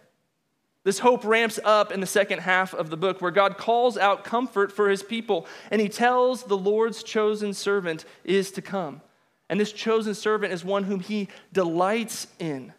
This 0.84 1.00
hope 1.00 1.24
ramps 1.24 1.60
up 1.64 1.92
in 1.92 2.00
the 2.00 2.08
second 2.08 2.40
half 2.40 2.74
of 2.74 2.90
the 2.90 2.98
book 2.98 3.22
where 3.22 3.32
God 3.32 3.58
calls 3.58 3.98
out 3.98 4.24
comfort 4.24 4.72
for 4.72 4.90
his 4.90 5.04
people 5.04 5.46
and 5.70 5.80
he 5.80 5.88
tells 5.88 6.44
the 6.44 6.58
Lord's 6.58 7.04
chosen 7.04 7.54
servant 7.54 8.04
is 8.24 8.50
to 8.52 8.64
come. 8.64 9.02
And 9.48 9.60
this 9.60 9.72
chosen 9.72 10.16
servant 10.16 10.54
is 10.54 10.66
one 10.66 10.86
whom 10.86 11.00
he 11.00 11.28
delights 11.54 12.26
in 12.40 12.74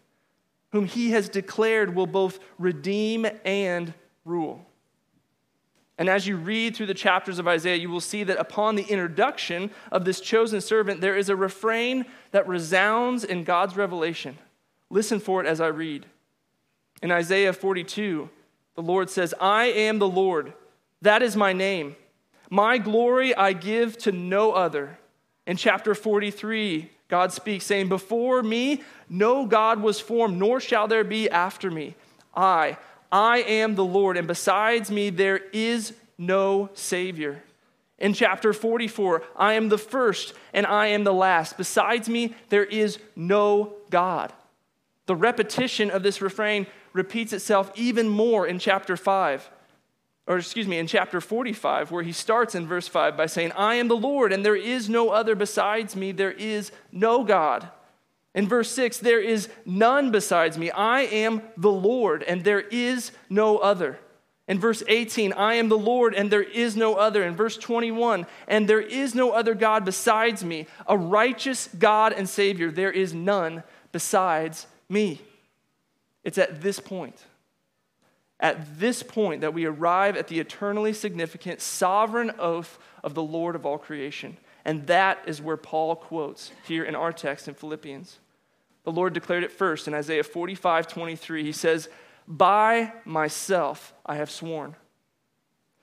whom 0.72 0.86
he 0.86 1.10
has 1.10 1.28
declared 1.28 1.94
will 1.94 2.06
both 2.06 2.38
redeem 2.58 3.26
and 3.44 3.94
rule. 4.24 4.66
And 5.98 6.08
as 6.08 6.26
you 6.26 6.36
read 6.36 6.74
through 6.74 6.86
the 6.86 6.94
chapters 6.94 7.38
of 7.38 7.46
Isaiah, 7.46 7.76
you 7.76 7.90
will 7.90 8.00
see 8.00 8.24
that 8.24 8.38
upon 8.38 8.74
the 8.74 8.84
introduction 8.84 9.70
of 9.92 10.04
this 10.04 10.20
chosen 10.20 10.60
servant, 10.60 11.00
there 11.00 11.16
is 11.16 11.28
a 11.28 11.36
refrain 11.36 12.06
that 12.32 12.48
resounds 12.48 13.22
in 13.22 13.44
God's 13.44 13.76
revelation. 13.76 14.38
Listen 14.90 15.20
for 15.20 15.40
it 15.40 15.46
as 15.46 15.60
I 15.60 15.68
read. 15.68 16.06
In 17.02 17.12
Isaiah 17.12 17.52
42, 17.52 18.28
the 18.74 18.82
Lord 18.82 19.10
says, 19.10 19.34
I 19.40 19.66
am 19.66 19.98
the 19.98 20.08
Lord, 20.08 20.54
that 21.02 21.22
is 21.22 21.36
my 21.36 21.52
name. 21.52 21.96
My 22.48 22.78
glory 22.78 23.34
I 23.34 23.52
give 23.52 23.96
to 23.98 24.12
no 24.12 24.52
other. 24.52 24.98
In 25.46 25.56
chapter 25.56 25.94
43, 25.94 26.90
God 27.12 27.30
speaks, 27.30 27.66
saying, 27.66 27.90
Before 27.90 28.42
me 28.42 28.82
no 29.06 29.44
God 29.44 29.82
was 29.82 30.00
formed, 30.00 30.38
nor 30.38 30.60
shall 30.60 30.88
there 30.88 31.04
be 31.04 31.28
after 31.28 31.70
me. 31.70 31.94
I, 32.34 32.78
I 33.12 33.42
am 33.42 33.74
the 33.74 33.84
Lord, 33.84 34.16
and 34.16 34.26
besides 34.26 34.90
me 34.90 35.10
there 35.10 35.36
is 35.52 35.92
no 36.16 36.70
Savior. 36.72 37.42
In 37.98 38.14
chapter 38.14 38.54
44, 38.54 39.24
I 39.36 39.52
am 39.52 39.68
the 39.68 39.76
first 39.76 40.32
and 40.54 40.64
I 40.64 40.86
am 40.86 41.04
the 41.04 41.12
last. 41.12 41.58
Besides 41.58 42.08
me, 42.08 42.34
there 42.48 42.64
is 42.64 42.98
no 43.14 43.74
God. 43.90 44.32
The 45.04 45.14
repetition 45.14 45.90
of 45.90 46.02
this 46.02 46.22
refrain 46.22 46.66
repeats 46.94 47.34
itself 47.34 47.70
even 47.74 48.08
more 48.08 48.46
in 48.46 48.58
chapter 48.58 48.96
5 48.96 49.50
or 50.26 50.38
excuse 50.38 50.68
me, 50.68 50.78
in 50.78 50.86
chapter 50.86 51.20
45, 51.20 51.90
where 51.90 52.02
he 52.02 52.12
starts 52.12 52.54
in 52.54 52.66
verse 52.66 52.86
5 52.86 53.16
by 53.16 53.26
saying, 53.26 53.52
I 53.52 53.74
am 53.74 53.88
the 53.88 53.96
Lord, 53.96 54.32
and 54.32 54.44
there 54.44 54.56
is 54.56 54.88
no 54.88 55.10
other 55.10 55.34
besides 55.34 55.96
me, 55.96 56.12
there 56.12 56.32
is 56.32 56.70
no 56.92 57.24
God. 57.24 57.68
In 58.34 58.48
verse 58.48 58.70
6, 58.70 58.98
there 58.98 59.20
is 59.20 59.48
none 59.66 60.10
besides 60.10 60.56
me. 60.56 60.70
I 60.70 61.02
am 61.02 61.42
the 61.56 61.72
Lord, 61.72 62.22
and 62.22 62.44
there 62.44 62.60
is 62.60 63.10
no 63.28 63.58
other. 63.58 63.98
In 64.48 64.58
verse 64.58 64.82
18, 64.86 65.32
I 65.32 65.54
am 65.54 65.68
the 65.68 65.78
Lord, 65.78 66.14
and 66.14 66.30
there 66.30 66.42
is 66.42 66.76
no 66.76 66.94
other. 66.94 67.24
In 67.24 67.34
verse 67.34 67.56
21, 67.56 68.26
and 68.46 68.68
there 68.68 68.80
is 68.80 69.14
no 69.14 69.32
other 69.32 69.54
God 69.54 69.84
besides 69.84 70.44
me, 70.44 70.66
a 70.86 70.96
righteous 70.96 71.68
God 71.78 72.12
and 72.12 72.28
Savior. 72.28 72.70
There 72.70 72.92
is 72.92 73.12
none 73.12 73.64
besides 73.90 74.66
me. 74.88 75.20
It's 76.24 76.38
at 76.38 76.60
this 76.60 76.78
point 76.78 77.24
at 78.42 78.80
this 78.80 79.04
point 79.04 79.40
that 79.40 79.54
we 79.54 79.64
arrive 79.64 80.16
at 80.16 80.26
the 80.26 80.40
eternally 80.40 80.92
significant 80.92 81.60
sovereign 81.60 82.32
oath 82.38 82.78
of 83.04 83.14
the 83.14 83.22
Lord 83.22 83.54
of 83.54 83.64
all 83.64 83.78
creation. 83.78 84.36
And 84.64 84.86
that 84.88 85.20
is 85.26 85.40
where 85.40 85.56
Paul 85.56 85.94
quotes 85.96 86.50
here 86.66 86.84
in 86.84 86.96
our 86.96 87.12
text 87.12 87.46
in 87.46 87.54
Philippians. 87.54 88.18
The 88.84 88.92
Lord 88.92 89.12
declared 89.12 89.44
it 89.44 89.52
first 89.52 89.86
in 89.86 89.94
Isaiah 89.94 90.24
45 90.24 90.88
23. 90.88 91.44
He 91.44 91.52
says, 91.52 91.88
By 92.26 92.92
myself 93.04 93.94
I 94.04 94.16
have 94.16 94.30
sworn. 94.30 94.74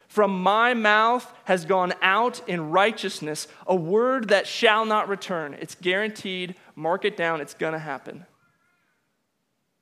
From 0.09 0.41
my 0.41 0.73
mouth 0.73 1.31
has 1.45 1.65
gone 1.65 1.93
out 2.01 2.41
in 2.49 2.71
righteousness 2.71 3.47
a 3.67 3.75
word 3.75 4.29
that 4.29 4.47
shall 4.47 4.83
not 4.83 5.07
return. 5.07 5.53
It's 5.53 5.75
guaranteed. 5.75 6.55
Mark 6.75 7.05
it 7.05 7.15
down. 7.15 7.41
It's 7.41 7.53
going 7.53 7.73
to 7.73 7.79
happen. 7.79 8.25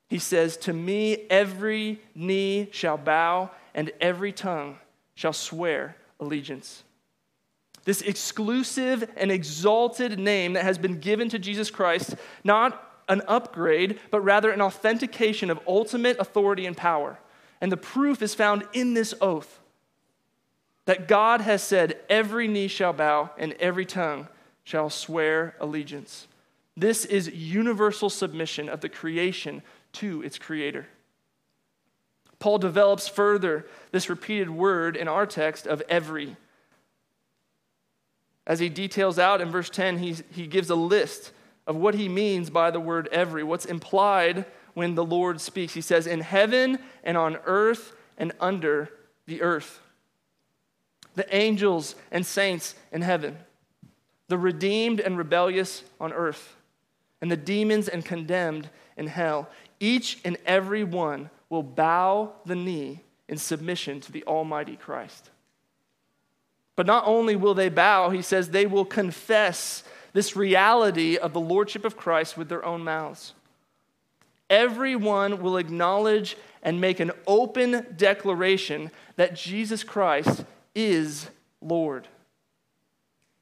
He 0.08 0.18
says, 0.18 0.56
To 0.58 0.72
me, 0.72 1.26
every 1.30 2.00
knee 2.14 2.68
shall 2.72 2.96
bow 2.96 3.50
and 3.74 3.90
every 4.00 4.32
tongue 4.32 4.78
shall 5.14 5.32
swear 5.32 5.96
allegiance. 6.18 6.84
This 7.84 8.02
exclusive 8.02 9.08
and 9.16 9.30
exalted 9.30 10.18
name 10.18 10.54
that 10.54 10.64
has 10.64 10.78
been 10.78 11.00
given 11.00 11.28
to 11.30 11.38
Jesus 11.38 11.70
Christ, 11.70 12.16
not 12.44 12.84
an 13.08 13.22
upgrade, 13.26 13.98
but 14.10 14.20
rather 14.20 14.50
an 14.50 14.60
authentication 14.60 15.50
of 15.50 15.60
ultimate 15.66 16.18
authority 16.18 16.66
and 16.66 16.76
power. 16.76 17.18
And 17.60 17.72
the 17.72 17.76
proof 17.76 18.20
is 18.22 18.34
found 18.34 18.64
in 18.72 18.94
this 18.94 19.14
oath 19.20 19.60
that 20.84 21.08
God 21.08 21.40
has 21.40 21.62
said, 21.62 21.98
Every 22.08 22.48
knee 22.48 22.68
shall 22.68 22.92
bow 22.92 23.30
and 23.38 23.52
every 23.54 23.84
tongue 23.84 24.28
shall 24.64 24.90
swear 24.90 25.54
allegiance. 25.60 26.26
This 26.76 27.04
is 27.04 27.28
universal 27.28 28.08
submission 28.08 28.68
of 28.68 28.80
the 28.80 28.88
creation 28.88 29.62
to 29.94 30.22
its 30.22 30.38
creator. 30.38 30.86
Paul 32.38 32.58
develops 32.58 33.08
further 33.08 33.66
this 33.90 34.08
repeated 34.08 34.50
word 34.50 34.96
in 34.96 35.08
our 35.08 35.26
text 35.26 35.66
of 35.66 35.82
every. 35.88 36.36
As 38.46 38.60
he 38.60 38.68
details 38.68 39.18
out 39.18 39.40
in 39.40 39.50
verse 39.50 39.70
10, 39.70 39.98
he, 39.98 40.16
he 40.30 40.46
gives 40.46 40.70
a 40.70 40.76
list 40.76 41.32
of 41.66 41.76
what 41.76 41.94
he 41.94 42.08
means 42.08 42.48
by 42.48 42.70
the 42.70 42.80
word 42.80 43.08
every, 43.12 43.42
what's 43.42 43.64
implied 43.64 44.46
when 44.74 44.94
the 44.94 45.04
Lord 45.04 45.40
speaks. 45.40 45.74
He 45.74 45.80
says, 45.80 46.06
In 46.06 46.20
heaven 46.20 46.78
and 47.02 47.16
on 47.16 47.38
earth 47.44 47.92
and 48.16 48.32
under 48.40 48.90
the 49.26 49.42
earth 49.42 49.80
the 51.18 51.36
angels 51.36 51.96
and 52.12 52.24
saints 52.24 52.76
in 52.92 53.02
heaven, 53.02 53.36
the 54.28 54.38
redeemed 54.38 55.00
and 55.00 55.18
rebellious 55.18 55.82
on 56.00 56.12
earth, 56.12 56.56
and 57.20 57.28
the 57.28 57.36
demons 57.36 57.88
and 57.88 58.04
condemned 58.04 58.70
in 58.96 59.08
hell. 59.08 59.48
Each 59.80 60.18
and 60.24 60.36
every 60.44 60.84
one 60.84 61.30
will 61.48 61.62
bow 61.62 62.32
the 62.44 62.56
knee 62.56 63.00
in 63.28 63.38
submission 63.38 64.00
to 64.00 64.12
the 64.12 64.24
Almighty 64.24 64.76
Christ. 64.76 65.30
But 66.76 66.86
not 66.86 67.06
only 67.06 67.36
will 67.36 67.54
they 67.54 67.68
bow, 67.68 68.10
he 68.10 68.22
says 68.22 68.50
they 68.50 68.66
will 68.66 68.84
confess 68.84 69.82
this 70.12 70.36
reality 70.36 71.16
of 71.16 71.32
the 71.32 71.40
Lordship 71.40 71.84
of 71.84 71.96
Christ 71.96 72.36
with 72.36 72.48
their 72.48 72.64
own 72.64 72.84
mouths. 72.84 73.34
Everyone 74.48 75.42
will 75.42 75.58
acknowledge 75.58 76.36
and 76.62 76.80
make 76.80 77.00
an 77.00 77.12
open 77.26 77.86
declaration 77.96 78.90
that 79.16 79.34
Jesus 79.34 79.84
Christ 79.84 80.44
is 80.74 81.28
Lord. 81.60 82.08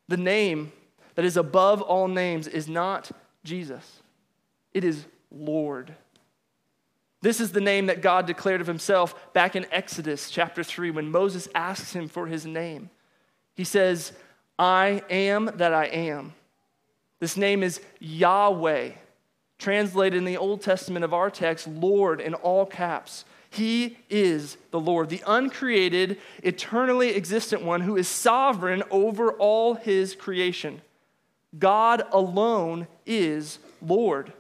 The 0.09 0.17
name 0.17 0.73
that 1.15 1.25
is 1.25 1.37
above 1.37 1.81
all 1.83 2.09
names 2.09 2.47
is 2.47 2.69
not 2.69 3.11
Jesus, 3.45 4.01
it 4.73 4.85
is 4.85 5.05
Lord. 5.31 5.95
This 7.23 7.41
is 7.41 7.53
the 7.53 7.61
name 7.61 7.87
that 7.87 8.03
God 8.03 8.27
declared 8.27 8.61
of 8.61 8.67
himself 8.67 9.33
back 9.33 9.57
in 9.57 9.67
Exodus 9.73 10.31
chapter 10.31 10.63
3 10.63 10.91
when 10.91 11.11
Moses 11.11 11.49
asks 11.55 11.93
him 11.93 12.09
for 12.09 12.27
his 12.27 12.45
name. 12.47 12.91
He 13.55 13.65
says, 13.65 14.13
I 14.59 15.03
am 15.09 15.51
that 15.57 15.73
I 15.73 15.87
am. 15.87 16.35
This 17.19 17.37
name 17.37 17.63
is 17.63 17.81
Yahweh, 17.99 18.91
translated 19.59 20.19
in 20.19 20.25
the 20.27 20.37
Old 20.37 20.61
Testament 20.61 21.05
of 21.05 21.15
our 21.15 21.31
text, 21.31 21.67
Lord 21.67 22.21
in 22.21 22.35
all 22.35 22.67
caps. 22.67 23.25
He 23.49 23.97
is 24.11 24.59
the 24.71 24.81
Lord, 24.81 25.09
the 25.09 25.23
uncreated, 25.27 26.19
eternally 26.43 27.15
existent 27.15 27.63
one 27.63 27.81
who 27.81 27.97
is 27.97 28.07
sovereign 28.07 28.83
over 28.91 29.33
all 29.33 29.75
his 29.75 30.15
creation. 30.15 30.83
God 31.59 32.03
alone 32.13 32.87
is 33.07 33.59
Lord. 33.81 34.35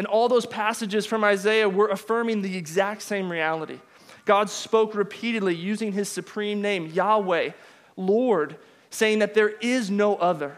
And 0.00 0.06
all 0.06 0.30
those 0.30 0.46
passages 0.46 1.04
from 1.04 1.24
Isaiah 1.24 1.68
were 1.68 1.88
affirming 1.88 2.40
the 2.40 2.56
exact 2.56 3.02
same 3.02 3.30
reality. 3.30 3.78
God 4.24 4.48
spoke 4.48 4.94
repeatedly 4.94 5.54
using 5.54 5.92
his 5.92 6.08
supreme 6.08 6.62
name, 6.62 6.86
Yahweh, 6.86 7.50
Lord, 7.98 8.56
saying 8.88 9.18
that 9.18 9.34
there 9.34 9.50
is 9.60 9.90
no 9.90 10.16
other. 10.16 10.56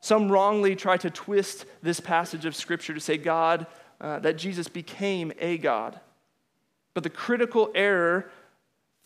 Some 0.00 0.32
wrongly 0.32 0.74
try 0.74 0.96
to 0.96 1.10
twist 1.10 1.66
this 1.82 2.00
passage 2.00 2.46
of 2.46 2.56
Scripture 2.56 2.94
to 2.94 3.00
say 3.00 3.18
God 3.18 3.66
uh, 4.00 4.20
that 4.20 4.38
Jesus 4.38 4.66
became 4.66 5.30
a 5.38 5.58
God. 5.58 6.00
But 6.94 7.02
the 7.02 7.10
critical 7.10 7.70
error 7.74 8.30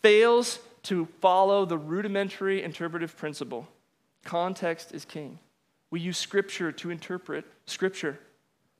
fails 0.01 0.61
to 0.85 1.09
follow 1.21 1.65
the 1.65 1.77
rudimentary 1.77 2.63
interpretive 2.63 3.17
principle 3.17 3.67
context 4.25 4.93
is 4.93 5.05
king. 5.05 5.41
We 5.93 6.01
use 6.01 6.17
Scripture 6.17 6.73
to 6.73 6.91
interpret 6.91 7.45
Scripture. 7.67 8.19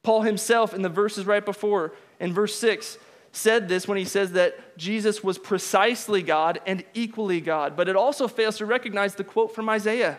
Paul 0.03 0.23
himself, 0.23 0.73
in 0.73 0.81
the 0.81 0.89
verses 0.89 1.27
right 1.27 1.45
before, 1.45 1.93
in 2.19 2.33
verse 2.33 2.59
6, 2.59 2.97
said 3.33 3.69
this 3.69 3.87
when 3.87 3.99
he 3.99 4.07
says 4.07 4.33
that 4.33 4.79
Jesus 4.79 5.23
was 5.23 5.37
precisely 5.37 6.23
God 6.23 6.61
and 6.67 6.83
equally 6.95 7.43
God. 7.43 7.77
But 7.77 7.91
it 7.91 7.97
also 7.97 8.29
fails 8.29 8.57
to 8.57 8.67
recognize 8.67 9.15
the 9.15 9.25
quote 9.25 9.55
from 9.55 9.69
Isaiah. 9.69 10.19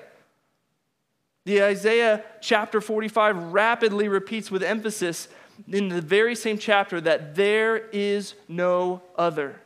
The 1.45 1.63
Isaiah 1.63 2.23
chapter 2.41 2.79
45 2.79 3.51
rapidly 3.51 4.08
repeats 4.08 4.51
with 4.51 4.62
emphasis 4.62 5.27
in 5.67 5.89
the 5.89 5.99
very 5.99 6.36
same 6.36 6.60
chapter 6.60 7.01
that 7.01 7.34
there 7.34 7.88
is 7.91 8.36
no 8.47 9.01
other. 9.15 9.60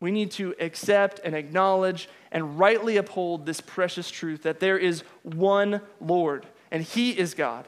We 0.00 0.10
need 0.10 0.30
to 0.32 0.54
accept 0.60 1.20
and 1.24 1.34
acknowledge 1.34 2.08
and 2.30 2.58
rightly 2.58 2.96
uphold 2.96 3.46
this 3.46 3.60
precious 3.60 4.10
truth 4.10 4.42
that 4.42 4.60
there 4.60 4.78
is 4.78 5.02
one 5.22 5.80
Lord, 6.00 6.46
and 6.70 6.82
He 6.82 7.18
is 7.18 7.34
God. 7.34 7.66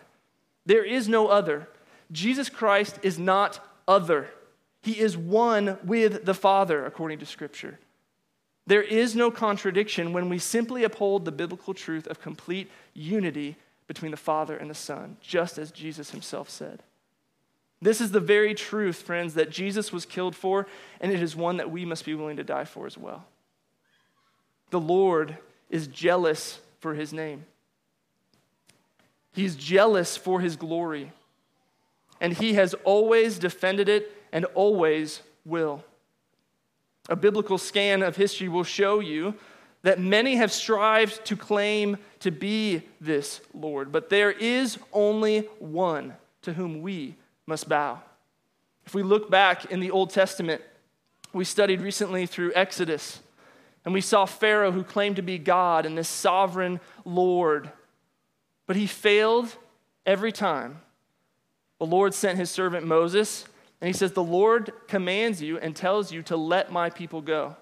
There 0.66 0.84
is 0.84 1.08
no 1.08 1.28
other. 1.28 1.68
Jesus 2.12 2.48
Christ 2.48 2.98
is 3.02 3.18
not 3.18 3.64
other, 3.88 4.28
He 4.82 4.98
is 4.98 5.16
one 5.16 5.78
with 5.84 6.24
the 6.24 6.34
Father, 6.34 6.84
according 6.84 7.18
to 7.18 7.26
Scripture. 7.26 7.78
There 8.66 8.82
is 8.82 9.16
no 9.16 9.32
contradiction 9.32 10.12
when 10.12 10.28
we 10.28 10.38
simply 10.38 10.84
uphold 10.84 11.24
the 11.24 11.32
biblical 11.32 11.74
truth 11.74 12.06
of 12.06 12.20
complete 12.20 12.70
unity 12.94 13.56
between 13.88 14.12
the 14.12 14.16
Father 14.16 14.56
and 14.56 14.70
the 14.70 14.74
Son, 14.74 15.16
just 15.20 15.58
as 15.58 15.72
Jesus 15.72 16.12
himself 16.12 16.48
said. 16.48 16.84
This 17.82 18.00
is 18.00 18.10
the 18.10 18.20
very 18.20 18.54
truth, 18.54 19.02
friends, 19.02 19.34
that 19.34 19.50
Jesus 19.50 19.92
was 19.92 20.04
killed 20.04 20.36
for, 20.36 20.66
and 21.00 21.10
it 21.10 21.22
is 21.22 21.34
one 21.34 21.56
that 21.56 21.70
we 21.70 21.84
must 21.84 22.04
be 22.04 22.14
willing 22.14 22.36
to 22.36 22.44
die 22.44 22.64
for 22.66 22.86
as 22.86 22.98
well. 22.98 23.24
The 24.70 24.80
Lord 24.80 25.38
is 25.70 25.86
jealous 25.86 26.60
for 26.80 26.94
his 26.94 27.12
name, 27.12 27.44
he's 29.32 29.56
jealous 29.56 30.16
for 30.16 30.40
his 30.40 30.56
glory, 30.56 31.12
and 32.20 32.32
he 32.34 32.54
has 32.54 32.74
always 32.84 33.38
defended 33.38 33.88
it 33.88 34.14
and 34.32 34.44
always 34.54 35.22
will. 35.44 35.82
A 37.08 37.16
biblical 37.16 37.58
scan 37.58 38.02
of 38.02 38.16
history 38.16 38.48
will 38.48 38.64
show 38.64 39.00
you 39.00 39.34
that 39.82 39.98
many 39.98 40.36
have 40.36 40.52
strived 40.52 41.24
to 41.24 41.34
claim 41.34 41.96
to 42.20 42.30
be 42.30 42.82
this 43.00 43.40
Lord, 43.54 43.90
but 43.90 44.10
there 44.10 44.30
is 44.30 44.78
only 44.92 45.40
one 45.58 46.14
to 46.42 46.52
whom 46.52 46.82
we 46.82 47.16
must 47.50 47.68
bow. 47.68 48.00
If 48.86 48.94
we 48.94 49.02
look 49.02 49.28
back 49.28 49.66
in 49.66 49.80
the 49.80 49.90
Old 49.90 50.10
Testament, 50.10 50.62
we 51.32 51.44
studied 51.44 51.82
recently 51.82 52.24
through 52.24 52.52
Exodus, 52.54 53.20
and 53.84 53.92
we 53.92 54.00
saw 54.00 54.24
Pharaoh 54.24 54.72
who 54.72 54.82
claimed 54.84 55.16
to 55.16 55.22
be 55.22 55.36
God 55.36 55.84
and 55.84 55.98
this 55.98 56.08
sovereign 56.08 56.80
Lord, 57.04 57.70
but 58.66 58.76
he 58.76 58.86
failed 58.86 59.54
every 60.06 60.32
time. 60.32 60.80
The 61.78 61.86
Lord 61.86 62.14
sent 62.14 62.38
his 62.38 62.50
servant 62.50 62.86
Moses, 62.86 63.44
and 63.80 63.88
he 63.88 63.92
says, 63.92 64.12
The 64.12 64.22
Lord 64.22 64.72
commands 64.86 65.42
you 65.42 65.58
and 65.58 65.74
tells 65.74 66.12
you 66.12 66.22
to 66.24 66.36
let 66.36 66.70
my 66.70 66.88
people 66.88 67.20
go. 67.20 67.56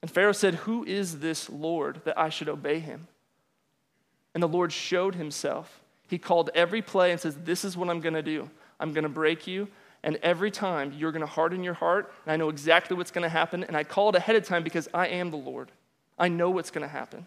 And 0.00 0.10
Pharaoh 0.10 0.32
said, 0.32 0.54
Who 0.54 0.84
is 0.84 1.20
this 1.20 1.50
Lord 1.50 2.00
that 2.04 2.18
I 2.18 2.30
should 2.30 2.48
obey 2.48 2.78
him? 2.78 3.08
And 4.32 4.42
the 4.42 4.48
Lord 4.48 4.72
showed 4.72 5.16
himself. 5.16 5.83
He 6.08 6.18
called 6.18 6.50
every 6.54 6.82
play 6.82 7.12
and 7.12 7.20
says, 7.20 7.36
This 7.36 7.64
is 7.64 7.76
what 7.76 7.88
I'm 7.88 8.00
going 8.00 8.14
to 8.14 8.22
do. 8.22 8.50
I'm 8.80 8.92
going 8.92 9.04
to 9.04 9.08
break 9.08 9.46
you. 9.46 9.68
And 10.02 10.16
every 10.16 10.50
time 10.50 10.92
you're 10.96 11.12
going 11.12 11.20
to 11.20 11.26
harden 11.26 11.64
your 11.64 11.74
heart, 11.74 12.12
and 12.26 12.32
I 12.32 12.36
know 12.36 12.50
exactly 12.50 12.96
what's 12.96 13.10
going 13.10 13.22
to 13.22 13.28
happen. 13.28 13.64
And 13.64 13.76
I 13.76 13.84
call 13.84 14.10
it 14.10 14.16
ahead 14.16 14.36
of 14.36 14.44
time 14.44 14.62
because 14.62 14.88
I 14.92 15.08
am 15.08 15.30
the 15.30 15.38
Lord. 15.38 15.70
I 16.18 16.28
know 16.28 16.50
what's 16.50 16.70
going 16.70 16.86
to 16.86 16.92
happen. 16.92 17.26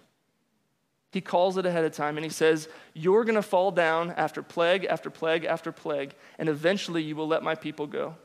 He 1.12 1.22
calls 1.22 1.58
it 1.58 1.66
ahead 1.66 1.86
of 1.86 1.94
time 1.94 2.18
and 2.18 2.24
he 2.24 2.30
says, 2.30 2.68
You're 2.94 3.24
going 3.24 3.36
to 3.36 3.42
fall 3.42 3.72
down 3.72 4.12
after 4.12 4.44
plague 4.44 4.86
after 4.86 5.10
plague 5.10 5.46
after 5.46 5.72
plague, 5.72 6.14
and 6.38 6.50
eventually 6.50 7.02
you 7.02 7.16
will 7.16 7.28
let 7.28 7.44
my 7.44 7.56
people 7.56 7.88
go. 7.88 8.16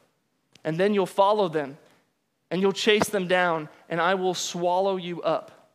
And 0.64 0.78
then 0.78 0.94
you'll 0.94 1.06
follow 1.06 1.48
them 1.48 1.78
and 2.50 2.60
you'll 2.60 2.72
chase 2.72 3.08
them 3.08 3.26
down, 3.26 3.70
and 3.88 3.98
I 3.98 4.14
will 4.14 4.34
swallow 4.34 4.96
you 4.96 5.22
up 5.22 5.70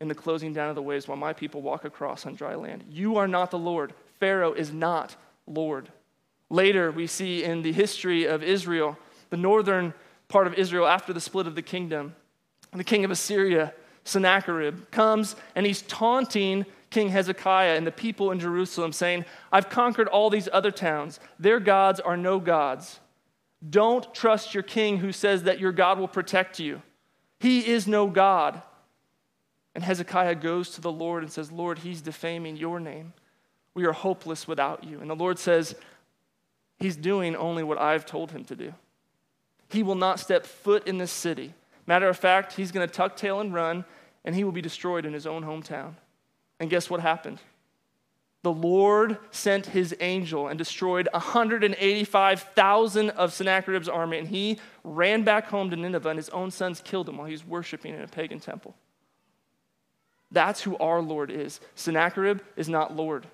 in 0.00 0.06
the 0.06 0.14
closing 0.14 0.52
down 0.52 0.68
of 0.68 0.76
the 0.76 0.82
waves 0.82 1.08
while 1.08 1.16
my 1.16 1.32
people 1.32 1.60
walk 1.60 1.84
across 1.84 2.24
on 2.24 2.36
dry 2.36 2.54
land. 2.54 2.84
You 2.88 3.16
are 3.16 3.26
not 3.26 3.50
the 3.50 3.58
Lord. 3.58 3.94
Pharaoh 4.20 4.52
is 4.52 4.72
not 4.72 5.16
Lord. 5.46 5.90
Later, 6.50 6.90
we 6.92 7.06
see 7.06 7.42
in 7.42 7.62
the 7.62 7.72
history 7.72 8.24
of 8.24 8.42
Israel, 8.42 8.98
the 9.30 9.36
northern 9.36 9.94
part 10.28 10.46
of 10.46 10.54
Israel 10.54 10.86
after 10.86 11.12
the 11.12 11.20
split 11.20 11.46
of 11.46 11.54
the 11.54 11.62
kingdom. 11.62 12.14
The 12.72 12.84
king 12.84 13.04
of 13.04 13.10
Assyria, 13.10 13.72
Sennacherib, 14.04 14.90
comes 14.90 15.36
and 15.54 15.66
he's 15.66 15.82
taunting 15.82 16.66
King 16.90 17.08
Hezekiah 17.08 17.76
and 17.76 17.84
the 17.84 17.92
people 17.92 18.30
in 18.30 18.38
Jerusalem, 18.38 18.92
saying, 18.92 19.24
I've 19.50 19.68
conquered 19.68 20.06
all 20.06 20.30
these 20.30 20.48
other 20.52 20.70
towns. 20.70 21.18
Their 21.40 21.58
gods 21.58 21.98
are 21.98 22.16
no 22.16 22.38
gods. 22.38 23.00
Don't 23.68 24.14
trust 24.14 24.54
your 24.54 24.62
king 24.62 24.98
who 24.98 25.10
says 25.10 25.42
that 25.42 25.58
your 25.58 25.72
God 25.72 25.98
will 25.98 26.08
protect 26.08 26.60
you. 26.60 26.82
He 27.40 27.66
is 27.66 27.88
no 27.88 28.06
God. 28.06 28.62
And 29.74 29.82
Hezekiah 29.82 30.36
goes 30.36 30.70
to 30.70 30.80
the 30.80 30.92
Lord 30.92 31.24
and 31.24 31.32
says, 31.32 31.50
Lord, 31.50 31.80
he's 31.80 32.00
defaming 32.00 32.56
your 32.56 32.78
name. 32.78 33.12
We 33.74 33.84
are 33.84 33.92
hopeless 33.92 34.46
without 34.46 34.84
you. 34.84 35.00
And 35.00 35.10
the 35.10 35.16
Lord 35.16 35.38
says, 35.38 35.74
He's 36.78 36.96
doing 36.96 37.36
only 37.36 37.62
what 37.62 37.78
I've 37.78 38.06
told 38.06 38.32
him 38.32 38.44
to 38.44 38.56
do. 38.56 38.74
He 39.68 39.82
will 39.82 39.94
not 39.94 40.20
step 40.20 40.44
foot 40.44 40.86
in 40.86 40.98
this 40.98 41.12
city. 41.12 41.54
Matter 41.86 42.08
of 42.08 42.16
fact, 42.16 42.54
he's 42.54 42.72
going 42.72 42.86
to 42.86 42.92
tuck 42.92 43.16
tail 43.16 43.40
and 43.40 43.52
run, 43.54 43.84
and 44.24 44.34
he 44.34 44.44
will 44.44 44.52
be 44.52 44.62
destroyed 44.62 45.04
in 45.04 45.12
his 45.12 45.26
own 45.26 45.44
hometown. 45.44 45.94
And 46.60 46.70
guess 46.70 46.88
what 46.88 47.00
happened? 47.00 47.40
The 48.42 48.52
Lord 48.52 49.18
sent 49.30 49.66
his 49.66 49.96
angel 50.00 50.48
and 50.48 50.58
destroyed 50.58 51.08
185,000 51.12 53.10
of 53.10 53.32
Sennacherib's 53.32 53.88
army, 53.88 54.18
and 54.18 54.28
he 54.28 54.58
ran 54.82 55.22
back 55.24 55.46
home 55.46 55.70
to 55.70 55.76
Nineveh, 55.76 56.10
and 56.10 56.18
his 56.18 56.28
own 56.28 56.50
sons 56.50 56.82
killed 56.84 57.08
him 57.08 57.16
while 57.16 57.26
he 57.26 57.32
was 57.32 57.46
worshiping 57.46 57.94
in 57.94 58.02
a 58.02 58.06
pagan 58.06 58.40
temple. 58.40 58.74
That's 60.30 60.60
who 60.62 60.76
our 60.76 61.00
Lord 61.00 61.30
is. 61.30 61.60
Sennacherib 61.74 62.40
is 62.56 62.68
not 62.68 62.94
Lord. 62.94 63.26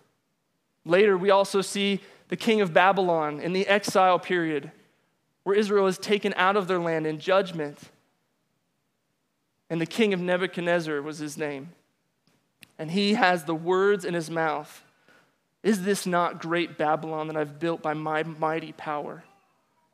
Later, 0.85 1.17
we 1.17 1.31
also 1.31 1.61
see 1.61 2.01
the 2.29 2.37
king 2.37 2.61
of 2.61 2.73
Babylon 2.73 3.41
in 3.41 3.53
the 3.53 3.67
exile 3.67 4.19
period, 4.19 4.71
where 5.43 5.57
Israel 5.57 5.87
is 5.87 5.99
taken 5.99 6.33
out 6.37 6.57
of 6.57 6.69
their 6.69 6.79
land 6.79 7.07
in 7.07 7.19
judgment. 7.19 7.79
And 9.69 9.81
the 9.81 9.87
king 9.87 10.13
of 10.13 10.21
Nebuchadnezzar 10.21 11.01
was 11.03 11.19
his 11.19 11.37
name. 11.37 11.71
And 12.79 12.91
he 12.91 13.15
has 13.15 13.45
the 13.45 13.55
words 13.55 14.05
in 14.05 14.15
his 14.15 14.31
mouth 14.31 14.83
Is 15.63 15.85
this 15.85 16.07
not 16.07 16.41
great 16.41 16.79
Babylon 16.79 17.27
that 17.27 17.37
I've 17.37 17.59
built 17.59 17.83
by 17.83 17.95
my 17.95 18.23
mighty 18.23 18.73
power? 18.73 19.23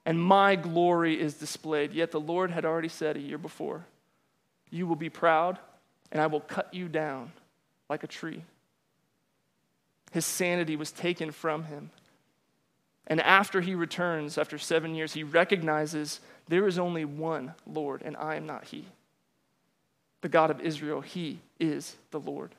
And 0.05 0.23
my 0.23 0.55
glory 0.55 1.21
is 1.21 1.35
displayed. 1.35 1.93
Yet 1.93 2.13
the 2.13 2.21
Lord 2.21 2.53
had 2.53 2.65
already 2.65 2.89
said 2.89 3.17
a 3.17 3.21
year 3.21 3.39
before, 3.39 3.85
You 4.71 4.87
will 4.87 4.97
be 4.97 5.11
proud, 5.11 5.59
and 6.13 6.23
I 6.23 6.29
will 6.29 6.41
cut 6.41 6.73
you 6.73 6.87
down 6.87 7.33
like 7.91 8.05
a 8.05 8.07
tree. 8.07 8.45
His 10.17 10.25
sanity 10.25 10.77
was 10.77 10.93
taken 10.93 11.31
from 11.31 11.65
him. 11.65 11.91
And 13.07 13.21
after 13.21 13.61
he 13.61 13.75
returns, 13.75 14.39
after 14.39 14.57
seven 14.57 14.95
years, 14.95 15.13
he 15.13 15.23
recognizes 15.23 16.21
there 16.49 16.67
is 16.67 16.79
only 16.79 17.05
one 17.05 17.53
Lord, 17.67 18.01
and 18.03 18.17
I 18.17 18.37
am 18.37 18.47
not 18.47 18.65
he. 18.65 18.87
The 20.23 20.31
God 20.31 20.51
of 20.51 20.63
Israel, 20.63 21.03
he 21.03 21.41
is 21.61 21.97
the 22.13 22.19
Lord. 22.19 22.55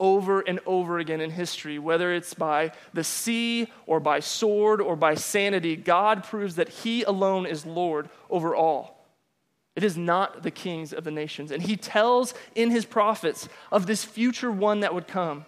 Over 0.00 0.40
and 0.40 0.58
over 0.66 0.98
again 0.98 1.20
in 1.20 1.30
history, 1.30 1.78
whether 1.78 2.12
it's 2.12 2.34
by 2.34 2.72
the 2.92 3.04
sea 3.04 3.68
or 3.86 4.00
by 4.00 4.18
sword 4.18 4.80
or 4.80 4.96
by 4.96 5.14
sanity, 5.14 5.76
God 5.76 6.24
proves 6.24 6.56
that 6.56 6.70
he 6.70 7.04
alone 7.04 7.46
is 7.46 7.64
Lord 7.64 8.08
over 8.28 8.56
all. 8.56 9.06
It 9.76 9.84
is 9.84 9.96
not 9.96 10.42
the 10.42 10.50
kings 10.50 10.92
of 10.92 11.04
the 11.04 11.12
nations. 11.12 11.52
And 11.52 11.62
he 11.62 11.76
tells 11.76 12.34
in 12.56 12.72
his 12.72 12.84
prophets 12.84 13.48
of 13.70 13.86
this 13.86 14.04
future 14.04 14.50
one 14.50 14.80
that 14.80 14.92
would 14.92 15.06
come 15.06 15.46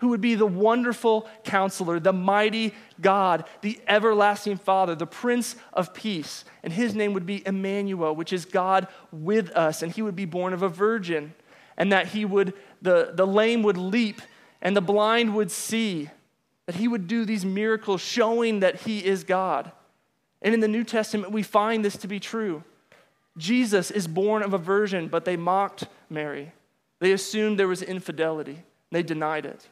who 0.00 0.08
would 0.08 0.20
be 0.20 0.34
the 0.34 0.46
wonderful 0.46 1.28
counselor, 1.44 2.00
the 2.00 2.12
mighty 2.12 2.74
God, 3.00 3.44
the 3.60 3.78
everlasting 3.86 4.56
Father, 4.56 4.94
the 4.94 5.06
Prince 5.06 5.56
of 5.72 5.94
Peace. 5.94 6.44
And 6.62 6.72
his 6.72 6.94
name 6.94 7.12
would 7.12 7.26
be 7.26 7.46
Emmanuel, 7.46 8.16
which 8.16 8.32
is 8.32 8.44
God 8.46 8.88
with 9.12 9.50
us. 9.50 9.82
And 9.82 9.92
he 9.92 10.02
would 10.02 10.16
be 10.16 10.24
born 10.24 10.52
of 10.52 10.62
a 10.62 10.68
virgin. 10.68 11.34
And 11.76 11.92
that 11.92 12.08
he 12.08 12.24
would, 12.24 12.54
the, 12.80 13.12
the 13.14 13.26
lame 13.26 13.62
would 13.62 13.76
leap 13.76 14.22
and 14.62 14.74
the 14.74 14.80
blind 14.80 15.34
would 15.34 15.50
see. 15.50 16.08
That 16.66 16.76
he 16.76 16.88
would 16.88 17.06
do 17.06 17.24
these 17.24 17.44
miracles 17.44 18.00
showing 18.00 18.60
that 18.60 18.82
he 18.82 19.04
is 19.04 19.24
God. 19.24 19.70
And 20.40 20.54
in 20.54 20.60
the 20.60 20.68
New 20.68 20.84
Testament, 20.84 21.32
we 21.32 21.42
find 21.42 21.84
this 21.84 21.96
to 21.98 22.08
be 22.08 22.20
true. 22.20 22.64
Jesus 23.36 23.90
is 23.90 24.08
born 24.08 24.42
of 24.42 24.54
a 24.54 24.58
virgin, 24.58 25.08
but 25.08 25.24
they 25.24 25.36
mocked 25.36 25.84
Mary. 26.08 26.52
They 27.00 27.12
assumed 27.12 27.58
there 27.58 27.68
was 27.68 27.82
infidelity. 27.82 28.62
They 28.90 29.02
denied 29.02 29.46
it. 29.46 29.68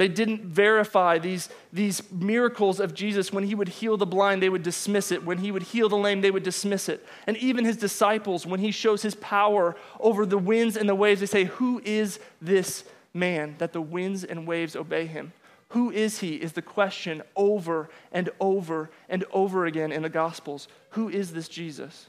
They 0.00 0.08
didn't 0.08 0.46
verify 0.46 1.18
these, 1.18 1.50
these 1.74 2.10
miracles 2.10 2.80
of 2.80 2.94
Jesus. 2.94 3.34
When 3.34 3.44
he 3.44 3.54
would 3.54 3.68
heal 3.68 3.98
the 3.98 4.06
blind, 4.06 4.42
they 4.42 4.48
would 4.48 4.62
dismiss 4.62 5.12
it. 5.12 5.26
When 5.26 5.36
he 5.36 5.52
would 5.52 5.64
heal 5.64 5.90
the 5.90 5.98
lame, 5.98 6.22
they 6.22 6.30
would 6.30 6.42
dismiss 6.42 6.88
it. 6.88 7.06
And 7.26 7.36
even 7.36 7.66
his 7.66 7.76
disciples, 7.76 8.46
when 8.46 8.60
he 8.60 8.70
shows 8.70 9.02
his 9.02 9.14
power 9.16 9.76
over 10.00 10.24
the 10.24 10.38
winds 10.38 10.78
and 10.78 10.88
the 10.88 10.94
waves, 10.94 11.20
they 11.20 11.26
say, 11.26 11.44
Who 11.44 11.82
is 11.84 12.18
this 12.40 12.84
man 13.12 13.56
that 13.58 13.74
the 13.74 13.82
winds 13.82 14.24
and 14.24 14.46
waves 14.46 14.74
obey 14.74 15.04
him? 15.04 15.34
Who 15.68 15.90
is 15.90 16.20
he? 16.20 16.36
Is 16.36 16.54
the 16.54 16.62
question 16.62 17.20
over 17.36 17.90
and 18.10 18.30
over 18.40 18.88
and 19.06 19.26
over 19.32 19.66
again 19.66 19.92
in 19.92 20.00
the 20.00 20.08
Gospels. 20.08 20.66
Who 20.92 21.10
is 21.10 21.34
this 21.34 21.46
Jesus? 21.46 22.08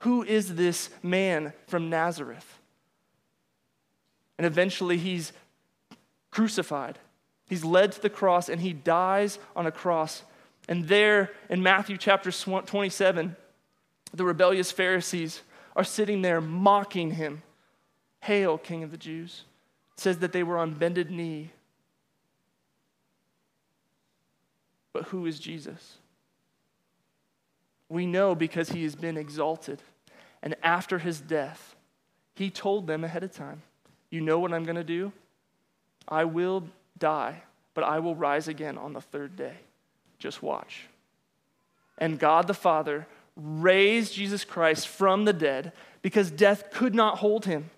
Who 0.00 0.22
is 0.22 0.56
this 0.56 0.90
man 1.02 1.54
from 1.66 1.88
Nazareth? 1.88 2.58
And 4.36 4.46
eventually 4.46 4.98
he's 4.98 5.32
crucified. 6.30 6.98
He's 7.52 7.66
led 7.66 7.92
to 7.92 8.00
the 8.00 8.08
cross 8.08 8.48
and 8.48 8.62
he 8.62 8.72
dies 8.72 9.38
on 9.54 9.66
a 9.66 9.70
cross. 9.70 10.22
And 10.70 10.88
there 10.88 11.32
in 11.50 11.62
Matthew 11.62 11.98
chapter 11.98 12.32
27, 12.32 13.36
the 14.14 14.24
rebellious 14.24 14.72
Pharisees 14.72 15.42
are 15.76 15.84
sitting 15.84 16.22
there 16.22 16.40
mocking 16.40 17.10
him. 17.10 17.42
Hail, 18.20 18.56
King 18.56 18.84
of 18.84 18.90
the 18.90 18.96
Jews. 18.96 19.42
It 19.92 20.00
says 20.00 20.20
that 20.20 20.32
they 20.32 20.42
were 20.42 20.56
on 20.56 20.72
bended 20.72 21.10
knee. 21.10 21.50
But 24.94 25.08
who 25.08 25.26
is 25.26 25.38
Jesus? 25.38 25.98
We 27.90 28.06
know 28.06 28.34
because 28.34 28.70
he 28.70 28.82
has 28.84 28.94
been 28.94 29.18
exalted. 29.18 29.82
And 30.42 30.56
after 30.62 31.00
his 31.00 31.20
death, 31.20 31.76
he 32.34 32.48
told 32.48 32.86
them 32.86 33.04
ahead 33.04 33.22
of 33.22 33.32
time, 33.32 33.60
You 34.08 34.22
know 34.22 34.38
what 34.38 34.54
I'm 34.54 34.64
going 34.64 34.76
to 34.76 34.82
do? 34.82 35.12
I 36.08 36.24
will 36.24 36.64
die, 37.02 37.42
but 37.74 37.82
I 37.82 37.98
will 37.98 38.14
rise 38.14 38.46
again 38.46 38.78
on 38.78 38.92
the 38.92 39.00
third 39.00 39.34
day. 39.34 39.54
Just 40.20 40.40
watch. 40.40 40.86
And 41.98 42.16
God 42.16 42.46
the 42.46 42.54
Father 42.54 43.08
raised 43.36 44.14
Jesus 44.14 44.44
Christ 44.44 44.86
from 44.86 45.24
the 45.24 45.32
dead 45.32 45.72
because 46.00 46.30
death 46.30 46.70
could 46.70 46.94
not 46.94 47.18
hold 47.18 47.44
him. 47.44 47.70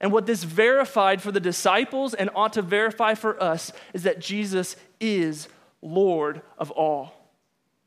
And 0.00 0.12
what 0.12 0.24
this 0.24 0.44
verified 0.44 1.20
for 1.20 1.30
the 1.30 1.40
disciples 1.40 2.14
and 2.14 2.30
ought 2.34 2.54
to 2.54 2.62
verify 2.62 3.14
for 3.14 3.40
us 3.42 3.70
is 3.92 4.04
that 4.04 4.18
Jesus 4.18 4.76
is 4.98 5.48
Lord 5.82 6.40
of 6.56 6.70
all. 6.70 7.12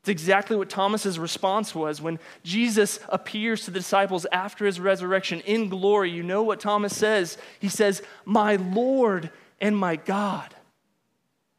It's 0.00 0.08
exactly 0.08 0.56
what 0.56 0.68
Thomas's 0.68 1.18
response 1.18 1.74
was 1.74 2.00
when 2.00 2.18
Jesus 2.44 3.00
appears 3.08 3.64
to 3.64 3.70
the 3.70 3.78
disciples 3.80 4.26
after 4.30 4.64
his 4.66 4.78
resurrection 4.78 5.40
in 5.40 5.68
glory. 5.68 6.10
You 6.10 6.22
know 6.22 6.42
what 6.42 6.60
Thomas 6.60 6.96
says? 6.96 7.38
He 7.58 7.68
says, 7.68 8.02
"My 8.24 8.56
Lord 8.56 9.30
and 9.62 9.76
my 9.76 9.96
God. 9.96 10.54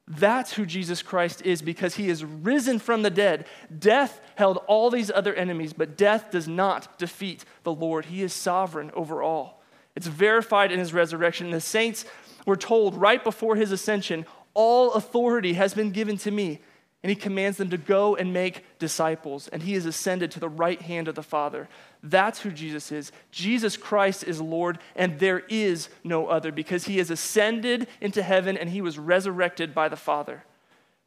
That's 0.06 0.54
who 0.54 0.66
Jesus 0.66 1.02
Christ 1.02 1.44
is 1.44 1.62
because 1.62 1.96
he 1.96 2.10
is 2.10 2.26
risen 2.26 2.78
from 2.78 3.02
the 3.02 3.10
dead. 3.10 3.46
Death 3.80 4.20
held 4.36 4.58
all 4.68 4.92
these 4.92 5.10
other 5.10 5.34
enemies, 5.34 5.72
but 5.72 5.98
death 5.98 6.30
does 6.30 6.48
not 6.48 7.00
defeat 7.00 7.46
the 7.64 7.74
Lord. 7.74 8.06
He 8.06 8.22
is 8.22 8.34
sovereign 8.34 8.92
over 8.94 9.24
all. 9.24 9.64
It's 9.96 10.08
verified 10.08 10.72
in 10.72 10.80
his 10.80 10.94
resurrection. 10.94 11.52
The 11.52 11.62
saints 11.62 12.04
were 12.46 12.58
told 12.58 12.96
right 12.96 13.24
before 13.24 13.56
his 13.56 13.72
ascension, 13.72 14.26
All 14.54 14.92
authority 14.94 15.54
has 15.54 15.74
been 15.74 15.92
given 15.92 16.18
to 16.18 16.32
me 16.32 16.60
and 17.04 17.10
he 17.10 17.16
commands 17.18 17.58
them 17.58 17.70
to 17.70 17.78
go 17.78 18.16
and 18.16 18.32
make 18.32 18.64
disciples. 18.80 19.50
And 19.50 19.62
he 19.62 19.76
is 19.76 19.86
ascended 19.86 20.32
to 20.32 20.40
the 20.40 20.48
right 20.48 20.82
hand 20.82 21.10
of 21.10 21.16
the 21.16 21.22
Father. 21.22 21.68
That's 22.02 22.40
who 22.40 22.50
Jesus 22.50 22.94
is. 22.94 23.12
Jesus 23.30 23.76
Christ 23.76 24.24
is 24.24 24.40
Lord, 24.40 24.80
and 24.96 25.20
there 25.20 25.44
is 25.50 25.90
no 26.04 26.28
other 26.28 26.52
because 26.52 26.86
he 26.86 27.00
has 27.00 27.12
ascended 27.12 27.88
into 28.00 28.24
heaven 28.24 28.58
and 28.58 28.70
he 28.70 28.82
was 28.82 28.98
resurrected 28.98 29.76
by 29.76 29.90
the 29.90 29.98
Father. 29.98 30.46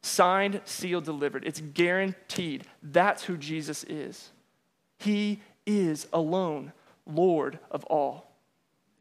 Signed, 0.03 0.61
sealed, 0.65 1.05
delivered. 1.05 1.43
It's 1.43 1.61
guaranteed. 1.61 2.65
That's 2.83 3.23
who 3.23 3.35
Jesus 3.35 3.83
is. 3.85 4.29
He 4.99 5.41
is 5.65 6.07
alone 6.13 6.73
Lord 7.07 7.57
of 7.71 7.83
all. 7.85 8.27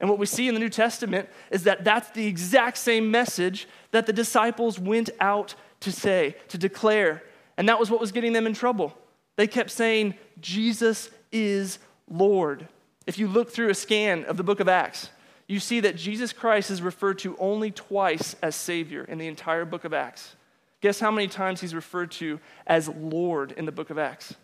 And 0.00 0.10
what 0.10 0.18
we 0.18 0.26
see 0.26 0.48
in 0.48 0.54
the 0.54 0.60
New 0.60 0.68
Testament 0.68 1.28
is 1.50 1.64
that 1.64 1.84
that's 1.84 2.10
the 2.10 2.26
exact 2.26 2.76
same 2.76 3.10
message 3.10 3.66
that 3.92 4.06
the 4.06 4.12
disciples 4.12 4.78
went 4.78 5.10
out 5.20 5.54
to 5.80 5.92
say, 5.92 6.36
to 6.48 6.58
declare. 6.58 7.22
And 7.56 7.68
that 7.68 7.78
was 7.78 7.90
what 7.90 8.00
was 8.00 8.12
getting 8.12 8.32
them 8.32 8.46
in 8.46 8.54
trouble. 8.54 8.96
They 9.36 9.46
kept 9.46 9.70
saying, 9.70 10.14
Jesus 10.40 11.10
is 11.32 11.78
Lord. 12.10 12.68
If 13.06 13.18
you 13.18 13.28
look 13.28 13.50
through 13.50 13.70
a 13.70 13.74
scan 13.74 14.24
of 14.24 14.36
the 14.36 14.42
book 14.42 14.60
of 14.60 14.68
Acts, 14.68 15.10
you 15.46 15.60
see 15.60 15.80
that 15.80 15.96
Jesus 15.96 16.32
Christ 16.32 16.70
is 16.70 16.82
referred 16.82 17.18
to 17.20 17.36
only 17.38 17.70
twice 17.70 18.34
as 18.42 18.56
Savior 18.56 19.04
in 19.04 19.18
the 19.18 19.28
entire 19.28 19.64
book 19.64 19.84
of 19.84 19.92
Acts. 19.92 20.34
Guess 20.80 20.98
how 20.98 21.10
many 21.10 21.28
times 21.28 21.60
he's 21.60 21.74
referred 21.74 22.10
to 22.12 22.40
as 22.66 22.88
Lord 22.88 23.52
in 23.52 23.64
the 23.64 23.72
book 23.72 23.90
of 23.90 23.98
Acts? 23.98 24.34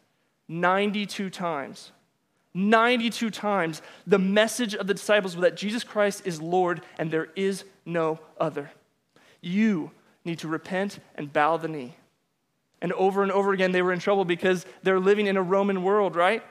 92 0.49 1.31
times. 1.31 1.91
92 2.55 3.31
times, 3.31 3.81
the 4.07 4.19
message 4.19 4.75
of 4.75 4.87
the 4.87 4.95
disciples 4.95 5.35
was 5.35 5.43
that 5.43 5.57
Jesus 5.57 5.85
Christ 5.85 6.27
is 6.27 6.41
Lord 6.41 6.83
and 6.99 7.11
there 7.11 7.29
is 7.35 7.65
no 7.87 8.21
other. 8.39 8.71
You 9.41 9.91
need 10.25 10.39
to 10.41 10.49
repent 10.49 10.99
and 11.15 11.33
bow 11.33 11.57
the 11.57 11.69
knee. 11.69 11.97
And 12.81 12.93
over 12.93 13.23
and 13.23 13.31
over 13.31 13.53
again, 13.53 13.73
they 13.73 13.83
were 13.83 13.93
in 13.93 14.01
trouble 14.01 14.25
because 14.25 14.67
they're 14.83 15.01
living 15.01 15.27
in 15.27 15.37
a 15.37 15.43
Roman 15.43 15.83
world, 15.83 16.17
right? 16.17 16.43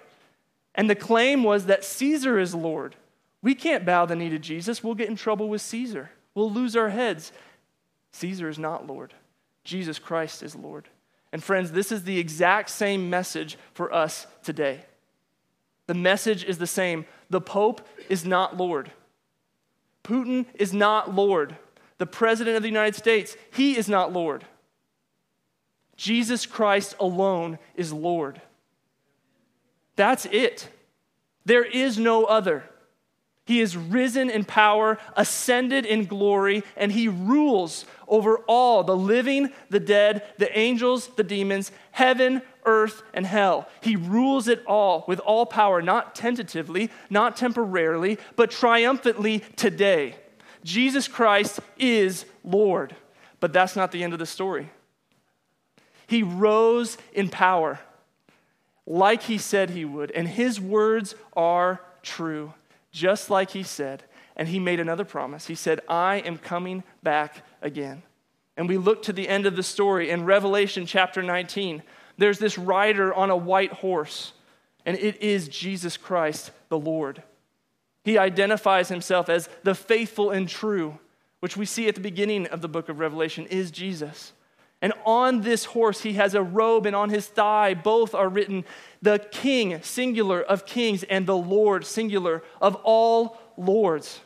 And 0.76 0.90
the 0.90 0.96
claim 0.96 1.44
was 1.44 1.66
that 1.66 1.84
Caesar 1.84 2.40
is 2.40 2.56
Lord. 2.56 2.96
We 3.42 3.56
can't 3.56 3.86
bow 3.86 4.06
the 4.06 4.16
knee 4.16 4.30
to 4.30 4.40
Jesus. 4.40 4.84
We'll 4.84 4.96
get 4.96 5.10
in 5.10 5.16
trouble 5.16 5.50
with 5.50 5.62
Caesar. 5.62 6.12
We'll 6.34 6.52
lose 6.52 6.76
our 6.76 6.90
heads. 6.90 7.32
Caesar 8.14 8.48
is 8.50 8.60
not 8.60 8.88
Lord. 8.88 9.14
Jesus 9.64 10.00
Christ 10.00 10.44
is 10.44 10.56
Lord. 10.56 10.88
And 11.34 11.44
friends, 11.44 11.72
this 11.72 11.92
is 11.92 12.04
the 12.04 12.20
exact 12.20 12.70
same 12.70 13.10
message 13.10 13.58
for 13.74 13.94
us 13.94 14.28
today. 14.44 14.86
The 15.88 15.94
message 15.94 16.44
is 16.44 16.58
the 16.58 16.68
same. 16.68 17.06
The 17.30 17.42
Pope 17.42 17.86
is 18.10 18.26
not 18.26 18.58
Lord. 18.58 18.92
Putin 20.04 20.46
is 20.56 20.74
not 20.74 21.14
Lord. 21.14 21.58
The 22.02 22.08
President 22.08 22.58
of 22.58 22.64
the 22.64 22.68
United 22.68 22.96
States, 22.96 23.38
he 23.54 23.78
is 23.78 23.88
not 23.88 24.12
Lord. 24.12 24.44
Jesus 25.96 26.48
Christ 26.48 26.96
alone 27.00 27.60
is 27.76 27.94
Lord. 27.94 28.42
That's 29.96 30.26
it. 30.26 30.68
There 31.46 31.64
is 31.64 32.00
no 32.00 32.26
other. 32.26 32.64
He 33.46 33.62
is 33.62 33.78
risen 33.78 34.32
in 34.32 34.46
power, 34.46 34.98
ascended 35.16 35.86
in 35.86 36.06
glory, 36.06 36.64
and 36.76 36.92
he 36.92 37.08
rules 37.08 37.86
over 38.08 38.40
all 38.48 38.84
the 38.84 38.98
living, 38.98 39.52
the 39.70 39.80
dead, 39.80 40.24
the 40.40 40.58
angels, 40.58 41.06
the 41.18 41.24
demons, 41.24 41.72
heaven, 41.92 42.42
earth, 42.66 43.04
and 43.14 43.28
hell. 43.28 43.70
He 43.82 43.96
rules 43.96 44.48
it 44.48 44.66
all 44.66 45.06
with 45.08 45.20
all 45.20 45.46
power, 45.46 45.84
not 45.84 46.16
tentatively, 46.16 46.90
not 47.12 47.38
temporarily, 47.38 48.18
but 48.36 48.50
triumphantly 48.50 49.44
today. 49.56 50.16
Jesus 50.64 51.08
Christ 51.08 51.60
is 51.78 52.26
Lord. 52.44 52.96
But 53.40 53.54
that's 53.54 53.76
not 53.76 53.92
the 53.92 54.04
end 54.04 54.14
of 54.14 54.20
the 54.20 54.26
story. 54.26 54.70
He 56.08 56.24
rose 56.24 56.98
in 57.14 57.30
power 57.30 57.80
like 58.86 59.24
he 59.24 59.38
said 59.38 59.70
he 59.70 59.86
would, 59.86 60.12
and 60.12 60.28
his 60.28 60.60
words 60.60 61.16
are 61.34 61.82
true 62.04 62.54
just 62.92 63.30
like 63.30 63.52
he 63.52 63.64
said. 63.64 64.04
And 64.36 64.48
he 64.48 64.60
made 64.60 64.80
another 64.80 65.06
promise. 65.06 65.48
He 65.48 65.56
said, 65.56 65.82
I 65.88 66.18
am 66.18 66.38
coming 66.38 66.84
back 67.04 67.44
again. 67.62 68.04
And 68.58 68.68
we 68.68 68.78
look 68.78 69.04
to 69.04 69.14
the 69.14 69.28
end 69.28 69.46
of 69.46 69.56
the 69.56 69.64
story 69.64 70.10
in 70.10 70.26
Revelation 70.26 70.86
chapter 70.86 71.22
19. 71.22 71.84
There's 72.18 72.40
this 72.40 72.58
rider 72.58 73.14
on 73.14 73.30
a 73.30 73.36
white 73.36 73.72
horse, 73.72 74.34
and 74.86 74.98
it 74.98 75.22
is 75.22 75.48
Jesus 75.48 75.98
Christ, 75.98 76.52
the 76.70 76.80
Lord. 76.80 77.24
He 78.04 78.18
identifies 78.18 78.90
himself 78.90 79.30
as 79.30 79.50
the 79.64 79.76
faithful 79.76 80.32
and 80.32 80.48
true, 80.48 81.00
which 81.40 81.58
we 81.58 81.66
see 81.66 81.88
at 81.88 81.96
the 81.96 82.02
beginning 82.02 82.48
of 82.48 82.62
the 82.62 82.68
book 82.68 82.90
of 82.90 83.00
Revelation 83.00 83.46
is 83.48 83.72
Jesus. 83.72 84.34
And 84.82 84.94
on 85.06 85.42
this 85.42 85.66
horse, 85.66 86.02
he 86.02 86.14
has 86.14 86.34
a 86.34 86.42
robe, 86.42 86.88
and 86.88 86.96
on 86.96 87.10
his 87.10 87.28
thigh, 87.28 87.76
both 87.76 88.16
are 88.16 88.28
written 88.28 88.66
the 89.02 89.20
King, 89.32 89.82
singular, 89.84 90.42
of 90.42 90.66
kings, 90.66 91.04
and 91.04 91.28
the 91.28 91.38
Lord, 91.38 91.86
singular, 91.86 92.44
of 92.60 92.76
all 92.84 93.40
lords. 93.58 94.22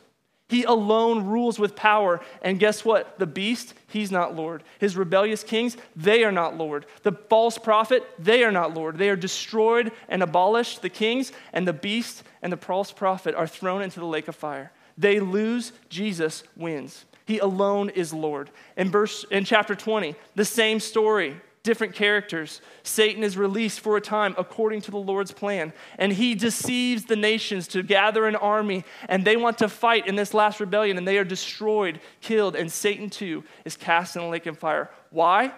He 0.48 0.62
alone 0.62 1.26
rules 1.26 1.58
with 1.58 1.74
power. 1.74 2.20
And 2.40 2.60
guess 2.60 2.84
what? 2.84 3.18
The 3.18 3.26
beast, 3.26 3.74
he's 3.88 4.12
not 4.12 4.36
Lord. 4.36 4.62
His 4.78 4.96
rebellious 4.96 5.42
kings, 5.42 5.76
they 5.96 6.22
are 6.22 6.32
not 6.32 6.56
Lord. 6.56 6.86
The 7.02 7.12
false 7.12 7.58
prophet, 7.58 8.04
they 8.18 8.44
are 8.44 8.52
not 8.52 8.72
Lord. 8.72 8.96
They 8.96 9.10
are 9.10 9.16
destroyed 9.16 9.90
and 10.08 10.22
abolished, 10.22 10.82
the 10.82 10.88
kings, 10.88 11.32
and 11.52 11.66
the 11.66 11.72
beast 11.72 12.22
and 12.42 12.52
the 12.52 12.56
false 12.56 12.92
prophet 12.92 13.34
are 13.34 13.48
thrown 13.48 13.82
into 13.82 13.98
the 13.98 14.06
lake 14.06 14.28
of 14.28 14.36
fire. 14.36 14.70
They 14.96 15.18
lose, 15.18 15.72
Jesus 15.88 16.44
wins. 16.56 17.04
He 17.26 17.40
alone 17.40 17.90
is 17.90 18.12
Lord. 18.12 18.50
In, 18.76 18.88
verse, 18.88 19.24
in 19.30 19.44
chapter 19.44 19.74
20, 19.74 20.14
the 20.36 20.44
same 20.44 20.78
story, 20.78 21.40
different 21.66 21.94
characters. 21.94 22.62
Satan 22.82 23.22
is 23.22 23.36
released 23.36 23.80
for 23.80 23.98
a 23.98 24.00
time 24.00 24.34
according 24.38 24.80
to 24.82 24.90
the 24.90 24.96
Lord's 24.96 25.32
plan, 25.32 25.74
and 25.98 26.12
he 26.12 26.34
deceives 26.34 27.04
the 27.04 27.16
nations 27.16 27.68
to 27.68 27.82
gather 27.82 28.26
an 28.26 28.36
army, 28.36 28.84
and 29.08 29.24
they 29.24 29.36
want 29.36 29.58
to 29.58 29.68
fight 29.68 30.06
in 30.06 30.16
this 30.16 30.32
last 30.32 30.60
rebellion, 30.60 30.96
and 30.96 31.06
they 31.06 31.18
are 31.18 31.24
destroyed, 31.24 32.00
killed, 32.22 32.56
and 32.56 32.72
Satan 32.72 33.10
too 33.10 33.44
is 33.66 33.76
cast 33.76 34.16
in 34.16 34.22
a 34.22 34.28
lake 34.28 34.46
of 34.46 34.58
fire. 34.58 34.90
Why? 35.10 35.52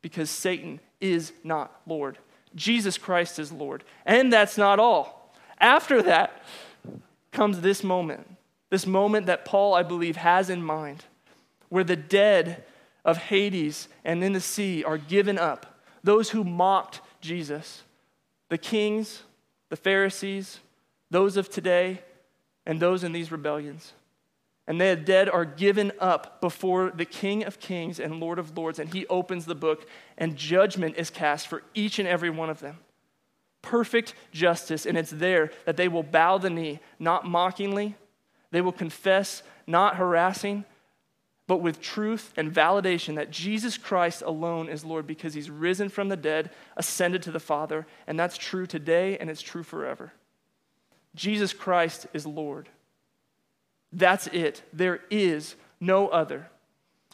Because 0.00 0.30
Satan 0.30 0.80
is 1.02 1.34
not 1.44 1.78
Lord. 1.86 2.16
Jesus 2.54 2.96
Christ 2.96 3.38
is 3.38 3.52
Lord. 3.52 3.84
And 4.06 4.32
that's 4.32 4.56
not 4.56 4.78
all. 4.78 5.34
After 5.58 6.00
that 6.02 6.42
comes 7.32 7.60
this 7.60 7.84
moment 7.84 8.26
this 8.70 8.86
moment 8.86 9.26
that 9.26 9.44
Paul, 9.44 9.74
I 9.74 9.82
believe, 9.82 10.16
has 10.16 10.48
in 10.48 10.62
mind, 10.62 11.04
where 11.68 11.84
the 11.84 11.96
dead 11.96 12.64
of 13.04 13.16
Hades 13.16 13.88
and 14.04 14.22
in 14.22 14.32
the 14.32 14.40
sea 14.40 14.84
are 14.84 14.98
given 14.98 15.38
up. 15.38 15.80
Those 16.02 16.30
who 16.30 16.44
mocked 16.44 17.00
Jesus, 17.20 17.82
the 18.48 18.58
kings, 18.58 19.22
the 19.68 19.76
Pharisees, 19.76 20.60
those 21.10 21.36
of 21.36 21.50
today, 21.50 22.00
and 22.66 22.80
those 22.80 23.04
in 23.04 23.12
these 23.12 23.32
rebellions. 23.32 23.92
And 24.66 24.80
the 24.80 24.94
dead 24.94 25.28
are 25.28 25.44
given 25.44 25.90
up 25.98 26.40
before 26.40 26.92
the 26.94 27.04
King 27.04 27.44
of 27.44 27.58
Kings 27.58 27.98
and 27.98 28.20
Lord 28.20 28.38
of 28.38 28.56
Lords, 28.56 28.78
and 28.78 28.92
he 28.92 29.06
opens 29.08 29.44
the 29.44 29.54
book, 29.54 29.88
and 30.16 30.36
judgment 30.36 30.96
is 30.96 31.10
cast 31.10 31.48
for 31.48 31.62
each 31.74 31.98
and 31.98 32.06
every 32.06 32.30
one 32.30 32.50
of 32.50 32.60
them. 32.60 32.78
Perfect 33.62 34.14
justice, 34.30 34.86
and 34.86 34.96
it's 34.96 35.10
there 35.10 35.50
that 35.64 35.76
they 35.76 35.88
will 35.88 36.02
bow 36.02 36.38
the 36.38 36.50
knee, 36.50 36.78
not 36.98 37.26
mockingly, 37.26 37.96
they 38.52 38.60
will 38.60 38.72
confess, 38.72 39.42
not 39.66 39.96
harassing, 39.96 40.64
but 41.50 41.62
with 41.62 41.80
truth 41.80 42.32
and 42.36 42.54
validation 42.54 43.16
that 43.16 43.32
Jesus 43.32 43.76
Christ 43.76 44.22
alone 44.22 44.68
is 44.68 44.84
Lord 44.84 45.04
because 45.04 45.34
he's 45.34 45.50
risen 45.50 45.88
from 45.88 46.08
the 46.08 46.16
dead, 46.16 46.50
ascended 46.76 47.24
to 47.24 47.32
the 47.32 47.40
Father, 47.40 47.88
and 48.06 48.16
that's 48.16 48.38
true 48.38 48.66
today 48.66 49.18
and 49.18 49.28
it's 49.28 49.42
true 49.42 49.64
forever. 49.64 50.12
Jesus 51.16 51.52
Christ 51.52 52.06
is 52.12 52.24
Lord. 52.24 52.68
That's 53.92 54.28
it. 54.28 54.62
There 54.72 55.00
is 55.10 55.56
no 55.80 56.06
other. 56.06 56.48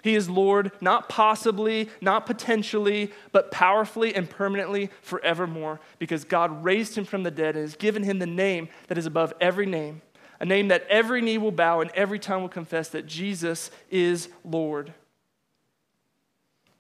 He 0.02 0.14
is 0.14 0.28
Lord, 0.28 0.70
not 0.82 1.08
possibly, 1.08 1.88
not 2.02 2.26
potentially, 2.26 3.12
but 3.32 3.50
powerfully 3.50 4.14
and 4.14 4.28
permanently 4.28 4.90
forevermore, 5.00 5.80
because 5.98 6.24
God 6.24 6.62
raised 6.62 6.94
him 6.98 7.06
from 7.06 7.22
the 7.22 7.30
dead 7.30 7.56
and 7.56 7.62
has 7.62 7.74
given 7.74 8.02
him 8.02 8.18
the 8.18 8.26
name 8.26 8.68
that 8.88 8.98
is 8.98 9.06
above 9.06 9.32
every 9.40 9.64
name, 9.64 10.02
a 10.40 10.44
name 10.44 10.68
that 10.68 10.86
every 10.88 11.22
knee 11.22 11.38
will 11.38 11.52
bow 11.52 11.80
and 11.80 11.90
every 11.92 12.18
tongue 12.18 12.42
will 12.42 12.48
confess 12.48 12.88
that 12.88 13.06
Jesus 13.06 13.70
is 13.90 14.28
Lord. 14.44 14.92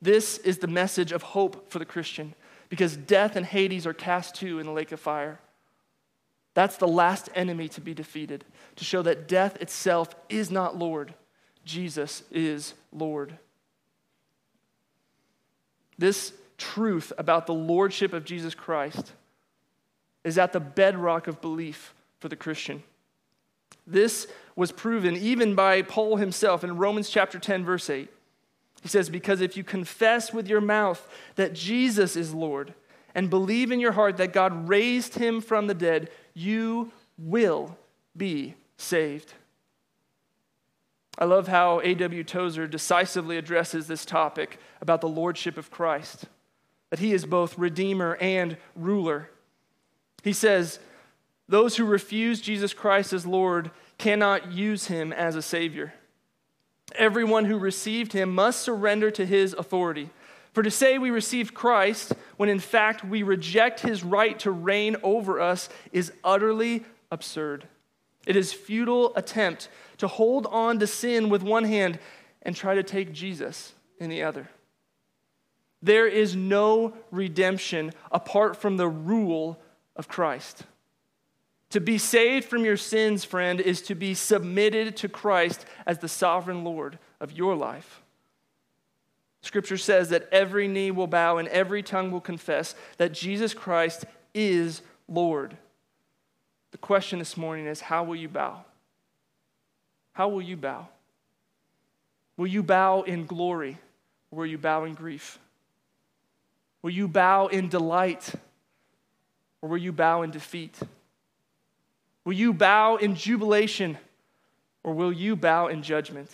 This 0.00 0.38
is 0.38 0.58
the 0.58 0.66
message 0.66 1.12
of 1.12 1.22
hope 1.22 1.70
for 1.70 1.78
the 1.78 1.84
Christian 1.84 2.34
because 2.68 2.96
death 2.96 3.36
and 3.36 3.46
Hades 3.46 3.86
are 3.86 3.94
cast 3.94 4.34
too 4.34 4.58
in 4.58 4.66
the 4.66 4.72
lake 4.72 4.92
of 4.92 5.00
fire. 5.00 5.40
That's 6.54 6.76
the 6.76 6.88
last 6.88 7.28
enemy 7.34 7.68
to 7.68 7.80
be 7.80 7.94
defeated, 7.94 8.44
to 8.76 8.84
show 8.84 9.02
that 9.02 9.28
death 9.28 9.60
itself 9.60 10.14
is 10.28 10.50
not 10.50 10.78
Lord. 10.78 11.14
Jesus 11.64 12.22
is 12.30 12.74
Lord. 12.92 13.38
This 15.98 16.32
truth 16.58 17.12
about 17.18 17.46
the 17.46 17.54
lordship 17.54 18.12
of 18.12 18.24
Jesus 18.24 18.54
Christ 18.54 19.12
is 20.24 20.38
at 20.38 20.52
the 20.52 20.60
bedrock 20.60 21.26
of 21.26 21.40
belief 21.40 21.94
for 22.20 22.28
the 22.28 22.36
Christian. 22.36 22.82
This 23.86 24.26
was 24.54 24.72
proven 24.72 25.16
even 25.16 25.54
by 25.54 25.82
Paul 25.82 26.16
himself 26.16 26.64
in 26.64 26.76
Romans 26.76 27.10
chapter 27.10 27.38
10, 27.38 27.64
verse 27.64 27.88
8. 27.88 28.08
He 28.82 28.88
says, 28.88 29.08
Because 29.08 29.40
if 29.40 29.56
you 29.56 29.64
confess 29.64 30.32
with 30.32 30.48
your 30.48 30.60
mouth 30.60 31.08
that 31.36 31.52
Jesus 31.52 32.16
is 32.16 32.32
Lord 32.32 32.74
and 33.14 33.30
believe 33.30 33.70
in 33.70 33.80
your 33.80 33.92
heart 33.92 34.16
that 34.16 34.32
God 34.32 34.68
raised 34.68 35.14
him 35.16 35.40
from 35.40 35.66
the 35.66 35.74
dead, 35.74 36.10
you 36.34 36.92
will 37.18 37.76
be 38.16 38.54
saved. 38.76 39.34
I 41.18 41.24
love 41.24 41.48
how 41.48 41.80
A.W. 41.80 42.24
Tozer 42.24 42.66
decisively 42.66 43.38
addresses 43.38 43.86
this 43.86 44.04
topic 44.04 44.60
about 44.80 45.00
the 45.00 45.08
lordship 45.08 45.56
of 45.56 45.70
Christ, 45.70 46.26
that 46.90 46.98
he 46.98 47.12
is 47.12 47.24
both 47.24 47.58
redeemer 47.58 48.16
and 48.20 48.58
ruler. 48.74 49.30
He 50.22 50.34
says, 50.34 50.78
those 51.48 51.76
who 51.76 51.84
refuse 51.84 52.40
Jesus 52.40 52.74
Christ 52.74 53.12
as 53.12 53.26
Lord 53.26 53.70
cannot 53.98 54.52
use 54.52 54.86
him 54.86 55.12
as 55.12 55.36
a 55.36 55.42
Savior. 55.42 55.94
Everyone 56.94 57.44
who 57.44 57.58
received 57.58 58.12
him 58.12 58.34
must 58.34 58.62
surrender 58.62 59.10
to 59.12 59.26
his 59.26 59.52
authority. 59.52 60.10
For 60.52 60.62
to 60.62 60.70
say 60.70 60.98
we 60.98 61.10
received 61.10 61.54
Christ 61.54 62.14
when 62.36 62.48
in 62.48 62.58
fact 62.60 63.04
we 63.04 63.22
reject 63.22 63.80
his 63.80 64.02
right 64.02 64.38
to 64.40 64.50
reign 64.50 64.96
over 65.02 65.40
us 65.40 65.68
is 65.92 66.12
utterly 66.24 66.84
absurd. 67.10 67.68
It 68.26 68.36
is 68.36 68.52
futile 68.52 69.14
attempt 69.16 69.68
to 69.98 70.08
hold 70.08 70.46
on 70.46 70.78
to 70.78 70.86
sin 70.86 71.28
with 71.28 71.42
one 71.42 71.64
hand 71.64 71.98
and 72.42 72.56
try 72.56 72.74
to 72.74 72.82
take 72.82 73.12
Jesus 73.12 73.74
in 73.98 74.10
the 74.10 74.22
other. 74.22 74.48
There 75.82 76.06
is 76.06 76.34
no 76.34 76.94
redemption 77.10 77.92
apart 78.10 78.56
from 78.56 78.76
the 78.76 78.88
rule 78.88 79.60
of 79.94 80.08
Christ. 80.08 80.64
To 81.76 81.80
be 81.80 81.98
saved 81.98 82.48
from 82.48 82.64
your 82.64 82.78
sins, 82.78 83.22
friend, 83.22 83.60
is 83.60 83.82
to 83.82 83.94
be 83.94 84.14
submitted 84.14 84.96
to 84.96 85.10
Christ 85.10 85.66
as 85.84 85.98
the 85.98 86.08
sovereign 86.08 86.64
Lord 86.64 86.98
of 87.20 87.32
your 87.32 87.54
life. 87.54 88.00
Scripture 89.42 89.76
says 89.76 90.08
that 90.08 90.26
every 90.32 90.68
knee 90.68 90.90
will 90.90 91.06
bow 91.06 91.36
and 91.36 91.46
every 91.48 91.82
tongue 91.82 92.10
will 92.10 92.22
confess 92.22 92.74
that 92.96 93.12
Jesus 93.12 93.52
Christ 93.52 94.06
is 94.32 94.80
Lord. 95.06 95.54
The 96.70 96.78
question 96.78 97.18
this 97.18 97.36
morning 97.36 97.66
is 97.66 97.82
how 97.82 98.04
will 98.04 98.16
you 98.16 98.30
bow? 98.30 98.64
How 100.12 100.28
will 100.28 100.40
you 100.40 100.56
bow? 100.56 100.88
Will 102.38 102.46
you 102.46 102.62
bow 102.62 103.02
in 103.02 103.26
glory 103.26 103.76
or 104.30 104.38
will 104.38 104.46
you 104.46 104.56
bow 104.56 104.84
in 104.84 104.94
grief? 104.94 105.38
Will 106.80 106.88
you 106.88 107.06
bow 107.06 107.48
in 107.48 107.68
delight 107.68 108.32
or 109.60 109.68
will 109.68 109.76
you 109.76 109.92
bow 109.92 110.22
in 110.22 110.30
defeat? 110.30 110.80
Will 112.26 112.32
you 112.32 112.52
bow 112.52 112.96
in 112.96 113.14
jubilation 113.14 113.96
or 114.82 114.92
will 114.92 115.12
you 115.12 115.36
bow 115.36 115.68
in 115.68 115.84
judgment? 115.84 116.28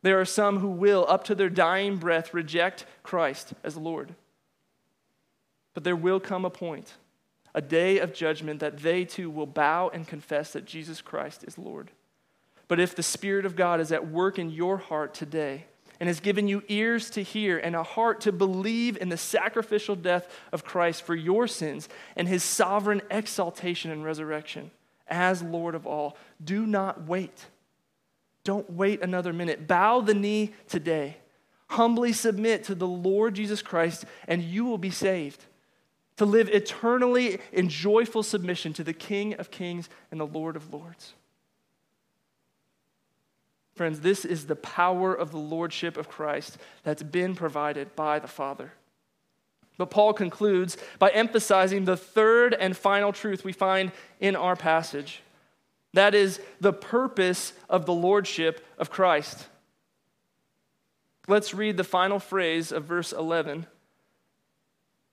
There 0.00 0.18
are 0.18 0.24
some 0.24 0.58
who 0.58 0.70
will, 0.70 1.04
up 1.06 1.24
to 1.24 1.34
their 1.34 1.50
dying 1.50 1.98
breath, 1.98 2.32
reject 2.32 2.86
Christ 3.02 3.52
as 3.62 3.76
Lord. 3.76 4.14
But 5.74 5.84
there 5.84 5.94
will 5.94 6.18
come 6.18 6.46
a 6.46 6.50
point, 6.50 6.94
a 7.54 7.60
day 7.60 7.98
of 7.98 8.14
judgment, 8.14 8.60
that 8.60 8.78
they 8.78 9.04
too 9.04 9.28
will 9.28 9.44
bow 9.44 9.90
and 9.90 10.08
confess 10.08 10.54
that 10.54 10.64
Jesus 10.64 11.02
Christ 11.02 11.44
is 11.46 11.58
Lord. 11.58 11.90
But 12.68 12.80
if 12.80 12.96
the 12.96 13.02
Spirit 13.02 13.44
of 13.44 13.54
God 13.54 13.80
is 13.80 13.92
at 13.92 14.08
work 14.08 14.38
in 14.38 14.48
your 14.48 14.78
heart 14.78 15.12
today 15.12 15.66
and 16.00 16.08
has 16.08 16.18
given 16.18 16.48
you 16.48 16.62
ears 16.68 17.10
to 17.10 17.22
hear 17.22 17.58
and 17.58 17.76
a 17.76 17.82
heart 17.82 18.22
to 18.22 18.32
believe 18.32 18.96
in 18.96 19.10
the 19.10 19.16
sacrificial 19.16 19.94
death 19.94 20.26
of 20.50 20.64
Christ 20.64 21.02
for 21.02 21.14
your 21.14 21.46
sins 21.46 21.88
and 22.16 22.26
his 22.26 22.42
sovereign 22.42 23.02
exaltation 23.10 23.90
and 23.90 24.02
resurrection 24.02 24.70
as 25.10 25.42
Lord 25.42 25.74
of 25.74 25.86
all, 25.86 26.16
do 26.42 26.66
not 26.66 27.06
wait. 27.06 27.46
Don't 28.44 28.70
wait 28.70 29.02
another 29.02 29.32
minute. 29.32 29.66
Bow 29.66 30.00
the 30.00 30.14
knee 30.14 30.54
today. 30.68 31.16
Humbly 31.68 32.12
submit 32.12 32.64
to 32.64 32.74
the 32.74 32.86
Lord 32.86 33.34
Jesus 33.34 33.60
Christ, 33.60 34.04
and 34.26 34.42
you 34.42 34.64
will 34.64 34.78
be 34.78 34.90
saved. 34.90 35.44
To 36.16 36.24
live 36.24 36.48
eternally 36.48 37.38
in 37.52 37.68
joyful 37.68 38.22
submission 38.22 38.72
to 38.74 38.84
the 38.84 38.92
King 38.92 39.34
of 39.34 39.50
kings 39.50 39.88
and 40.10 40.20
the 40.20 40.26
Lord 40.26 40.56
of 40.56 40.72
lords. 40.72 41.14
Friends, 43.80 44.00
this 44.00 44.26
is 44.26 44.44
the 44.44 44.56
power 44.56 45.14
of 45.14 45.30
the 45.30 45.38
Lordship 45.38 45.96
of 45.96 46.06
Christ 46.06 46.58
that's 46.82 47.02
been 47.02 47.34
provided 47.34 47.96
by 47.96 48.18
the 48.18 48.28
Father. 48.28 48.74
But 49.78 49.88
Paul 49.88 50.12
concludes 50.12 50.76
by 50.98 51.08
emphasizing 51.08 51.86
the 51.86 51.96
third 51.96 52.52
and 52.52 52.76
final 52.76 53.10
truth 53.10 53.42
we 53.42 53.54
find 53.54 53.90
in 54.20 54.36
our 54.36 54.54
passage. 54.54 55.22
That 55.94 56.14
is 56.14 56.42
the 56.60 56.74
purpose 56.74 57.54
of 57.70 57.86
the 57.86 57.94
lordship 57.94 58.62
of 58.76 58.90
Christ. 58.90 59.48
Let's 61.26 61.54
read 61.54 61.78
the 61.78 61.82
final 61.82 62.18
phrase 62.18 62.72
of 62.72 62.84
verse 62.84 63.14
11 63.14 63.66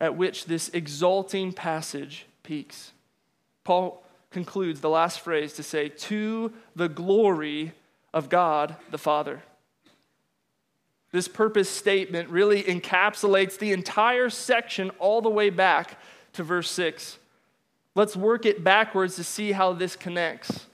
at 0.01 0.17
which 0.17 0.43
this 0.43 0.67
exalting 0.73 1.53
passage 1.53 2.25
peaks. 2.43 2.91
Paul 3.63 4.03
concludes 4.29 4.81
the 4.81 4.89
last 4.89 5.21
phrase 5.21 5.53
to 5.53 5.63
say, 5.63 5.87
To 5.87 6.51
the 6.75 6.89
glory 6.89 7.71
of 8.13 8.29
God 8.29 8.75
the 8.91 8.97
Father. 8.97 9.43
This 11.11 11.27
purpose 11.27 11.69
statement 11.69 12.29
really 12.29 12.63
encapsulates 12.63 13.57
the 13.57 13.71
entire 13.71 14.29
section 14.29 14.91
all 14.99 15.21
the 15.21 15.29
way 15.29 15.49
back 15.49 15.99
to 16.33 16.43
verse 16.43 16.69
6. 16.71 17.17
Let's 17.95 18.15
work 18.15 18.45
it 18.45 18.63
backwards 18.63 19.15
to 19.15 19.23
see 19.23 19.53
how 19.53 19.73
this 19.73 19.95
connects. 19.95 20.67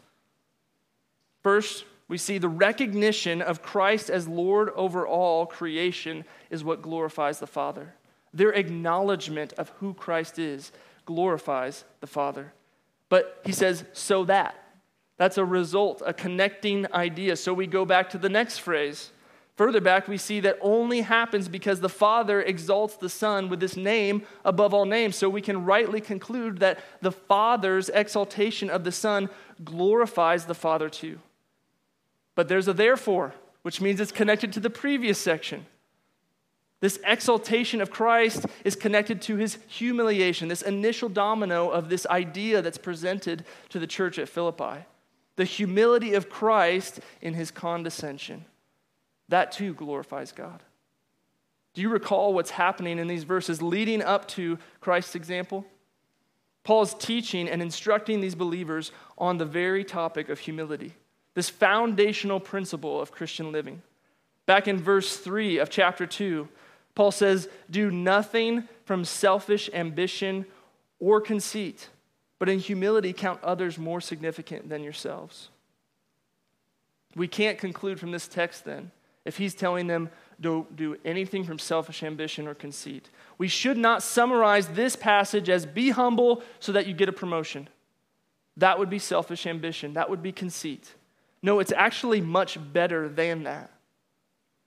First, 1.42 1.86
we 2.08 2.18
see 2.18 2.38
the 2.38 2.50
recognition 2.50 3.42
of 3.42 3.62
Christ 3.62 4.10
as 4.10 4.28
Lord 4.28 4.70
over 4.76 5.08
all 5.08 5.46
creation 5.46 6.26
is 6.50 6.64
what 6.64 6.82
glorifies 6.82 7.40
the 7.40 7.48
Father. 7.48 7.94
Their 8.34 8.52
acknowledgement 8.52 9.54
of 9.54 9.70
who 9.80 9.94
Christ 9.94 10.40
is 10.40 10.72
glorifies 11.06 11.86
the 12.02 12.08
Father. 12.08 12.54
But 13.10 13.42
he 13.46 13.52
says, 13.52 13.86
so 13.94 14.26
that. 14.26 14.63
That's 15.24 15.38
a 15.38 15.46
result, 15.46 16.02
a 16.06 16.12
connecting 16.12 16.86
idea. 16.94 17.38
So 17.38 17.54
we 17.54 17.66
go 17.66 17.86
back 17.86 18.10
to 18.10 18.18
the 18.18 18.28
next 18.28 18.58
phrase 18.58 19.14
Further 19.56 19.80
back, 19.80 20.10
we 20.10 20.18
see 20.18 20.42
that 20.42 20.58
only 20.60 21.00
happens 21.00 21.48
because 21.48 21.80
the 21.80 21.88
Father 21.88 22.42
exalts 22.42 22.98
the 22.98 23.08
Son 23.08 23.48
with 23.48 23.62
this 23.62 23.78
name 23.78 24.24
above 24.44 24.74
all 24.74 24.84
names. 24.84 25.16
So 25.16 25.30
we 25.30 25.40
can 25.40 25.64
rightly 25.64 26.02
conclude 26.02 26.58
that 26.60 26.80
the 27.00 27.14
Father's 27.14 27.88
exaltation 27.88 28.70
of 28.70 28.84
the 28.84 28.92
Son 28.92 29.30
glorifies 29.64 30.44
the 30.44 30.54
Father 30.54 30.90
too. 30.90 31.20
But 32.36 32.50
there's 32.50 32.68
a 32.68 32.74
therefore, 32.74 33.34
which 33.62 33.80
means 33.80 34.02
it's 34.02 34.12
connected 34.12 34.52
to 34.52 34.60
the 34.60 34.70
previous 34.70 35.20
section. 35.20 35.68
This 36.82 37.00
exaltation 37.06 37.80
of 37.80 37.92
Christ 37.92 38.46
is 38.66 38.76
connected 38.76 39.22
to 39.22 39.38
his 39.38 39.58
humiliation, 39.70 40.50
this 40.50 40.64
initial 40.64 41.08
domino 41.08 41.70
of 41.70 41.88
this 41.88 42.06
idea 42.08 42.62
that's 42.62 42.78
presented 42.78 43.46
to 43.70 43.80
the 43.80 43.88
church 43.88 44.20
at 44.20 44.28
Philippi. 44.28 44.84
The 45.36 45.46
humility 45.46 46.14
of 46.14 46.30
Christ 46.30 47.00
in 47.22 47.34
his 47.34 47.52
condescension. 47.52 48.46
That 49.30 49.52
too 49.52 49.74
glorifies 49.74 50.32
God. 50.32 50.62
Do 51.74 51.82
you 51.82 51.90
recall 51.90 52.34
what's 52.34 52.52
happening 52.52 53.00
in 53.00 53.08
these 53.08 53.24
verses 53.24 53.62
leading 53.62 54.02
up 54.02 54.28
to 54.30 54.60
Christ's 54.80 55.16
example? 55.16 55.66
Paul's 56.64 56.94
teaching 56.94 57.50
and 57.50 57.62
instructing 57.62 58.22
these 58.22 58.36
believers 58.36 58.92
on 59.18 59.38
the 59.38 59.46
very 59.46 59.84
topic 59.84 60.30
of 60.30 60.40
humility, 60.40 60.94
this 61.34 61.50
foundational 61.50 62.40
principle 62.40 63.02
of 63.02 63.12
Christian 63.12 63.52
living. 63.52 63.82
Back 64.46 64.68
in 64.68 64.78
verse 64.78 65.18
3 65.18 65.58
of 65.58 65.70
chapter 65.70 66.06
2, 66.06 66.48
Paul 66.96 67.12
says, 67.12 67.50
Do 67.70 67.90
nothing 67.92 68.68
from 68.86 69.04
selfish 69.04 69.70
ambition 69.74 70.46
or 71.00 71.20
conceit, 71.20 71.90
but 72.44 72.50
in 72.50 72.60
humility 72.60 73.14
count 73.14 73.42
others 73.42 73.78
more 73.78 74.02
significant 74.02 74.68
than 74.68 74.84
yourselves. 74.84 75.48
We 77.16 77.26
can't 77.26 77.58
conclude 77.58 78.02
from 78.02 78.12
this 78.12 78.28
text 78.28 78.66
then 78.66 78.92
if 79.24 79.38
he's 79.38 79.56
telling 79.56 79.88
them, 79.88 80.10
don't 80.42 80.76
do 80.76 80.98
anything 81.06 81.46
from 81.46 81.58
selfish 81.58 82.04
ambition 82.04 82.46
or 82.46 82.54
conceit. 82.54 83.10
We 83.38 83.48
should 83.48 83.78
not 83.78 84.04
summarize 84.04 84.68
this 84.68 84.98
passage 84.98 85.48
as 85.48 85.66
be 85.66 85.92
humble 85.92 86.44
so 86.60 86.74
that 86.74 86.86
you 86.86 86.94
get 86.94 87.08
a 87.08 87.14
promotion. 87.14 87.70
That 88.58 88.78
would 88.78 88.90
be 88.90 89.00
selfish 89.00 89.48
ambition, 89.48 89.94
that 89.94 90.10
would 90.10 90.22
be 90.22 90.34
conceit. 90.34 90.96
No, 91.42 91.60
it's 91.60 91.72
actually 91.72 92.20
much 92.20 92.58
better 92.74 93.08
than 93.08 93.44
that. 93.44 93.72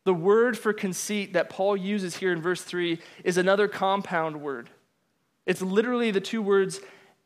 The 0.04 0.14
word 0.14 0.56
for 0.56 0.72
conceit 0.72 1.34
that 1.34 1.50
Paul 1.50 1.76
uses 1.76 2.16
here 2.16 2.32
in 2.32 2.40
verse 2.40 2.62
3 2.62 2.98
is 3.22 3.36
another 3.36 3.68
compound 3.68 4.40
word. 4.40 4.70
It's 5.44 5.60
literally 5.60 6.10
the 6.10 6.22
two 6.22 6.40
words 6.40 6.80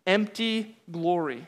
empty 0.06 0.76
glory. 0.90 1.46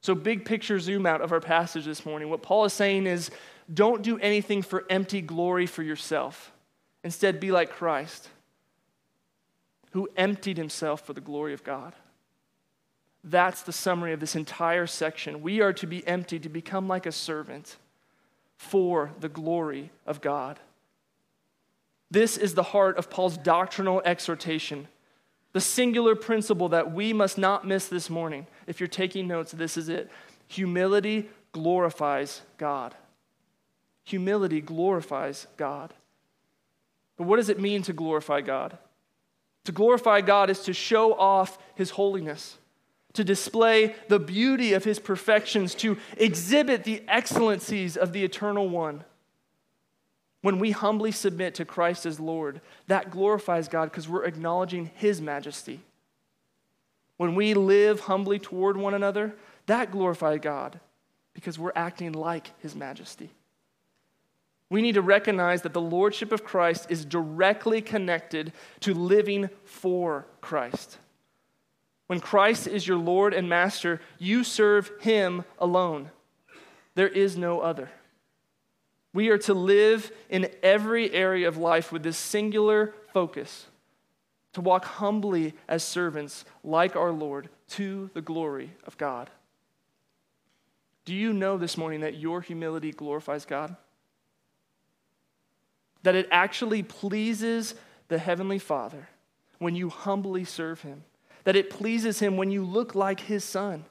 So, 0.00 0.14
big 0.14 0.44
picture 0.44 0.78
zoom 0.78 1.06
out 1.06 1.20
of 1.20 1.32
our 1.32 1.40
passage 1.40 1.84
this 1.84 2.06
morning. 2.06 2.30
What 2.30 2.42
Paul 2.42 2.64
is 2.64 2.72
saying 2.72 3.06
is 3.06 3.30
don't 3.72 4.02
do 4.02 4.18
anything 4.18 4.62
for 4.62 4.84
empty 4.88 5.20
glory 5.20 5.66
for 5.66 5.82
yourself. 5.82 6.52
Instead, 7.02 7.40
be 7.40 7.50
like 7.50 7.70
Christ, 7.70 8.28
who 9.92 10.08
emptied 10.16 10.58
himself 10.58 11.04
for 11.04 11.12
the 11.12 11.20
glory 11.20 11.54
of 11.54 11.64
God. 11.64 11.94
That's 13.24 13.62
the 13.62 13.72
summary 13.72 14.12
of 14.12 14.20
this 14.20 14.36
entire 14.36 14.86
section. 14.86 15.42
We 15.42 15.60
are 15.60 15.72
to 15.74 15.86
be 15.86 16.06
empty, 16.06 16.38
to 16.38 16.48
become 16.48 16.86
like 16.86 17.06
a 17.06 17.12
servant 17.12 17.76
for 18.56 19.10
the 19.18 19.28
glory 19.28 19.90
of 20.06 20.20
God. 20.20 20.60
This 22.10 22.36
is 22.36 22.54
the 22.54 22.62
heart 22.62 22.96
of 22.96 23.10
Paul's 23.10 23.36
doctrinal 23.36 24.00
exhortation. 24.04 24.86
The 25.56 25.62
singular 25.62 26.14
principle 26.14 26.68
that 26.68 26.92
we 26.92 27.14
must 27.14 27.38
not 27.38 27.66
miss 27.66 27.88
this 27.88 28.10
morning. 28.10 28.46
If 28.66 28.78
you're 28.78 28.88
taking 28.88 29.26
notes, 29.26 29.52
this 29.52 29.78
is 29.78 29.88
it. 29.88 30.10
Humility 30.48 31.30
glorifies 31.52 32.42
God. 32.58 32.94
Humility 34.04 34.60
glorifies 34.60 35.46
God. 35.56 35.94
But 37.16 37.26
what 37.26 37.36
does 37.36 37.48
it 37.48 37.58
mean 37.58 37.80
to 37.84 37.94
glorify 37.94 38.42
God? 38.42 38.76
To 39.64 39.72
glorify 39.72 40.20
God 40.20 40.50
is 40.50 40.60
to 40.64 40.74
show 40.74 41.14
off 41.14 41.56
his 41.74 41.88
holiness, 41.88 42.58
to 43.14 43.24
display 43.24 43.94
the 44.08 44.18
beauty 44.18 44.74
of 44.74 44.84
his 44.84 44.98
perfections, 44.98 45.74
to 45.76 45.96
exhibit 46.18 46.84
the 46.84 47.02
excellencies 47.08 47.96
of 47.96 48.12
the 48.12 48.24
eternal 48.24 48.68
one. 48.68 49.04
When 50.46 50.60
we 50.60 50.70
humbly 50.70 51.10
submit 51.10 51.56
to 51.56 51.64
Christ 51.64 52.06
as 52.06 52.20
Lord, 52.20 52.60
that 52.86 53.10
glorifies 53.10 53.66
God 53.66 53.86
because 53.86 54.08
we're 54.08 54.22
acknowledging 54.22 54.92
his 54.94 55.20
majesty. 55.20 55.80
When 57.16 57.34
we 57.34 57.52
live 57.52 57.98
humbly 57.98 58.38
toward 58.38 58.76
one 58.76 58.94
another, 58.94 59.34
that 59.66 59.90
glorifies 59.90 60.38
God 60.40 60.78
because 61.34 61.58
we're 61.58 61.72
acting 61.74 62.12
like 62.12 62.52
his 62.60 62.76
majesty. 62.76 63.30
We 64.70 64.82
need 64.82 64.94
to 64.94 65.02
recognize 65.02 65.62
that 65.62 65.72
the 65.72 65.80
lordship 65.80 66.30
of 66.30 66.44
Christ 66.44 66.86
is 66.90 67.04
directly 67.04 67.82
connected 67.82 68.52
to 68.82 68.94
living 68.94 69.50
for 69.64 70.28
Christ. 70.40 70.98
When 72.06 72.20
Christ 72.20 72.68
is 72.68 72.86
your 72.86 72.98
Lord 72.98 73.34
and 73.34 73.48
Master, 73.48 74.00
you 74.16 74.44
serve 74.44 74.92
Him 75.00 75.44
alone. 75.58 76.12
There 76.94 77.08
is 77.08 77.36
no 77.36 77.62
other. 77.62 77.90
We 79.16 79.30
are 79.30 79.38
to 79.38 79.54
live 79.54 80.12
in 80.28 80.50
every 80.62 81.10
area 81.10 81.48
of 81.48 81.56
life 81.56 81.90
with 81.90 82.02
this 82.02 82.18
singular 82.18 82.94
focus 83.12 83.66
to 84.52 84.60
walk 84.60 84.84
humbly 84.84 85.54
as 85.66 85.82
servants 85.82 86.44
like 86.62 86.94
our 86.94 87.10
Lord 87.10 87.48
to 87.70 88.10
the 88.14 88.22
glory 88.22 88.70
of 88.86 88.96
God. 88.96 89.30
Do 91.04 91.14
you 91.14 91.32
know 91.32 91.56
this 91.56 91.76
morning 91.76 92.00
that 92.00 92.18
your 92.18 92.40
humility 92.40 92.92
glorifies 92.92 93.44
God? 93.44 93.76
That 96.02 96.14
it 96.14 96.28
actually 96.30 96.82
pleases 96.82 97.74
the 98.08 98.18
Heavenly 98.18 98.58
Father 98.58 99.08
when 99.58 99.74
you 99.74 99.88
humbly 99.88 100.44
serve 100.44 100.82
Him 100.82 101.02
that 101.46 101.54
it 101.54 101.70
pleases 101.70 102.18
him 102.18 102.36
when 102.36 102.50
you 102.50 102.64
look 102.64 102.96
like 102.96 103.20
his 103.20 103.44
son, 103.44 103.84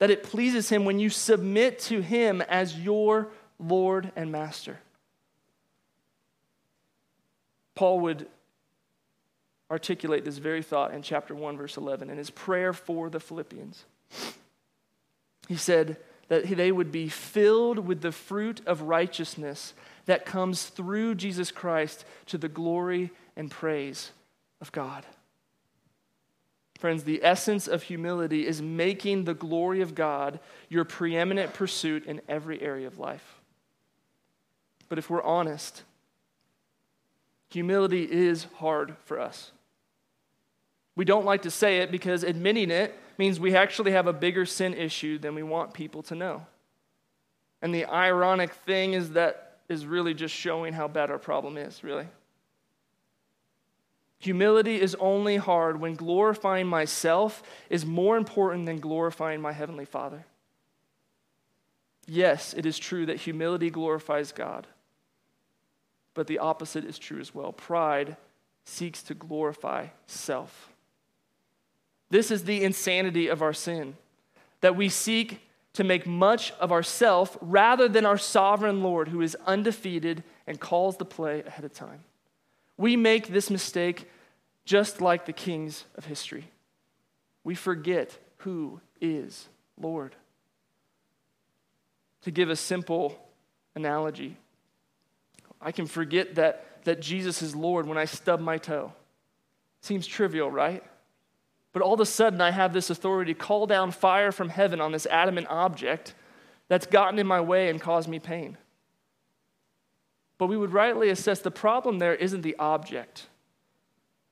that 0.00 0.10
it 0.10 0.22
pleases 0.22 0.68
him 0.68 0.84
when 0.84 0.98
you 0.98 1.08
submit 1.08 1.78
to 1.78 2.02
him 2.02 2.42
as 2.42 2.78
your 2.78 3.30
Lord 3.66 4.12
and 4.16 4.30
Master. 4.30 4.78
Paul 7.74 8.00
would 8.00 8.26
articulate 9.70 10.24
this 10.24 10.38
very 10.38 10.62
thought 10.62 10.94
in 10.94 11.02
chapter 11.02 11.34
1, 11.34 11.56
verse 11.56 11.76
11, 11.76 12.10
in 12.10 12.18
his 12.18 12.30
prayer 12.30 12.72
for 12.72 13.10
the 13.10 13.20
Philippians. 13.20 13.84
He 15.48 15.56
said 15.56 15.96
that 16.28 16.46
they 16.46 16.72
would 16.72 16.92
be 16.92 17.08
filled 17.08 17.80
with 17.80 18.00
the 18.00 18.12
fruit 18.12 18.60
of 18.66 18.82
righteousness 18.82 19.74
that 20.06 20.24
comes 20.24 20.66
through 20.66 21.16
Jesus 21.16 21.50
Christ 21.50 22.04
to 22.26 22.38
the 22.38 22.48
glory 22.48 23.10
and 23.36 23.50
praise 23.50 24.10
of 24.60 24.70
God. 24.72 25.04
Friends, 26.78 27.04
the 27.04 27.24
essence 27.24 27.66
of 27.66 27.84
humility 27.84 28.46
is 28.46 28.60
making 28.60 29.24
the 29.24 29.34
glory 29.34 29.80
of 29.80 29.94
God 29.94 30.38
your 30.68 30.84
preeminent 30.84 31.54
pursuit 31.54 32.04
in 32.04 32.20
every 32.28 32.60
area 32.60 32.86
of 32.86 32.98
life. 32.98 33.33
But 34.88 34.98
if 34.98 35.10
we're 35.10 35.22
honest, 35.22 35.82
humility 37.50 38.04
is 38.04 38.46
hard 38.56 38.96
for 39.04 39.18
us. 39.18 39.52
We 40.96 41.04
don't 41.04 41.24
like 41.24 41.42
to 41.42 41.50
say 41.50 41.78
it 41.78 41.90
because 41.90 42.22
admitting 42.22 42.70
it 42.70 42.96
means 43.18 43.40
we 43.40 43.56
actually 43.56 43.92
have 43.92 44.06
a 44.06 44.12
bigger 44.12 44.46
sin 44.46 44.74
issue 44.74 45.18
than 45.18 45.34
we 45.34 45.42
want 45.42 45.74
people 45.74 46.02
to 46.04 46.14
know. 46.14 46.46
And 47.62 47.74
the 47.74 47.86
ironic 47.86 48.52
thing 48.52 48.92
is 48.92 49.10
that 49.10 49.58
is 49.68 49.86
really 49.86 50.14
just 50.14 50.34
showing 50.34 50.74
how 50.74 50.88
bad 50.88 51.10
our 51.10 51.18
problem 51.18 51.56
is, 51.56 51.82
really. 51.82 52.06
Humility 54.18 54.80
is 54.80 54.94
only 55.00 55.36
hard 55.36 55.80
when 55.80 55.94
glorifying 55.94 56.66
myself 56.66 57.42
is 57.68 57.84
more 57.84 58.16
important 58.16 58.66
than 58.66 58.80
glorifying 58.80 59.40
my 59.40 59.52
Heavenly 59.52 59.84
Father. 59.84 60.24
Yes, 62.06 62.54
it 62.54 62.66
is 62.66 62.78
true 62.78 63.06
that 63.06 63.18
humility 63.18 63.70
glorifies 63.70 64.32
God, 64.32 64.66
but 66.14 66.26
the 66.26 66.38
opposite 66.38 66.84
is 66.84 66.98
true 66.98 67.20
as 67.20 67.34
well. 67.34 67.52
Pride 67.52 68.16
seeks 68.64 69.02
to 69.02 69.14
glorify 69.14 69.88
self. 70.06 70.72
This 72.10 72.30
is 72.30 72.44
the 72.44 72.62
insanity 72.62 73.28
of 73.28 73.42
our 73.42 73.52
sin, 73.52 73.96
that 74.60 74.76
we 74.76 74.88
seek 74.88 75.40
to 75.74 75.84
make 75.84 76.06
much 76.06 76.52
of 76.52 76.70
ourself 76.70 77.36
rather 77.40 77.88
than 77.88 78.06
our 78.06 78.16
sovereign 78.16 78.82
Lord 78.82 79.08
who 79.08 79.20
is 79.20 79.36
undefeated 79.46 80.22
and 80.46 80.60
calls 80.60 80.96
the 80.96 81.04
play 81.04 81.42
ahead 81.42 81.64
of 81.64 81.72
time. 81.72 82.04
We 82.76 82.96
make 82.96 83.28
this 83.28 83.50
mistake 83.50 84.08
just 84.64 85.00
like 85.00 85.26
the 85.26 85.32
kings 85.32 85.84
of 85.96 86.06
history. 86.06 86.50
We 87.42 87.54
forget 87.54 88.16
who 88.38 88.80
is 89.00 89.48
Lord. 89.78 90.14
To 92.22 92.30
give 92.30 92.48
a 92.48 92.56
simple 92.56 93.18
analogy, 93.74 94.36
I 95.64 95.72
can 95.72 95.86
forget 95.86 96.34
that, 96.34 96.84
that 96.84 97.00
Jesus 97.00 97.40
is 97.40 97.56
Lord 97.56 97.86
when 97.86 97.96
I 97.96 98.04
stub 98.04 98.38
my 98.38 98.58
toe. 98.58 98.92
Seems 99.80 100.06
trivial, 100.06 100.50
right? 100.50 100.84
But 101.72 101.82
all 101.82 101.94
of 101.94 102.00
a 102.00 102.06
sudden, 102.06 102.40
I 102.42 102.50
have 102.50 102.74
this 102.74 102.90
authority 102.90 103.32
to 103.32 103.40
call 103.40 103.66
down 103.66 103.90
fire 103.90 104.30
from 104.30 104.50
heaven 104.50 104.80
on 104.80 104.92
this 104.92 105.06
adamant 105.06 105.48
object 105.48 106.14
that's 106.68 106.86
gotten 106.86 107.18
in 107.18 107.26
my 107.26 107.40
way 107.40 107.70
and 107.70 107.80
caused 107.80 108.08
me 108.08 108.18
pain. 108.18 108.58
But 110.36 110.46
we 110.46 110.56
would 110.56 110.72
rightly 110.72 111.08
assess 111.08 111.40
the 111.40 111.50
problem 111.50 111.98
there 111.98 112.14
isn't 112.14 112.42
the 112.42 112.56
object, 112.58 113.26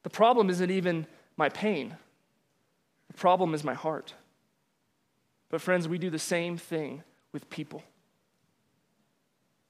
the 0.02 0.10
problem 0.10 0.50
isn't 0.50 0.70
even 0.70 1.06
my 1.36 1.48
pain, 1.48 1.96
the 3.08 3.14
problem 3.14 3.54
is 3.54 3.64
my 3.64 3.74
heart. 3.74 4.14
But, 5.48 5.60
friends, 5.60 5.86
we 5.86 5.98
do 5.98 6.10
the 6.10 6.18
same 6.18 6.56
thing 6.56 7.02
with 7.32 7.48
people, 7.50 7.82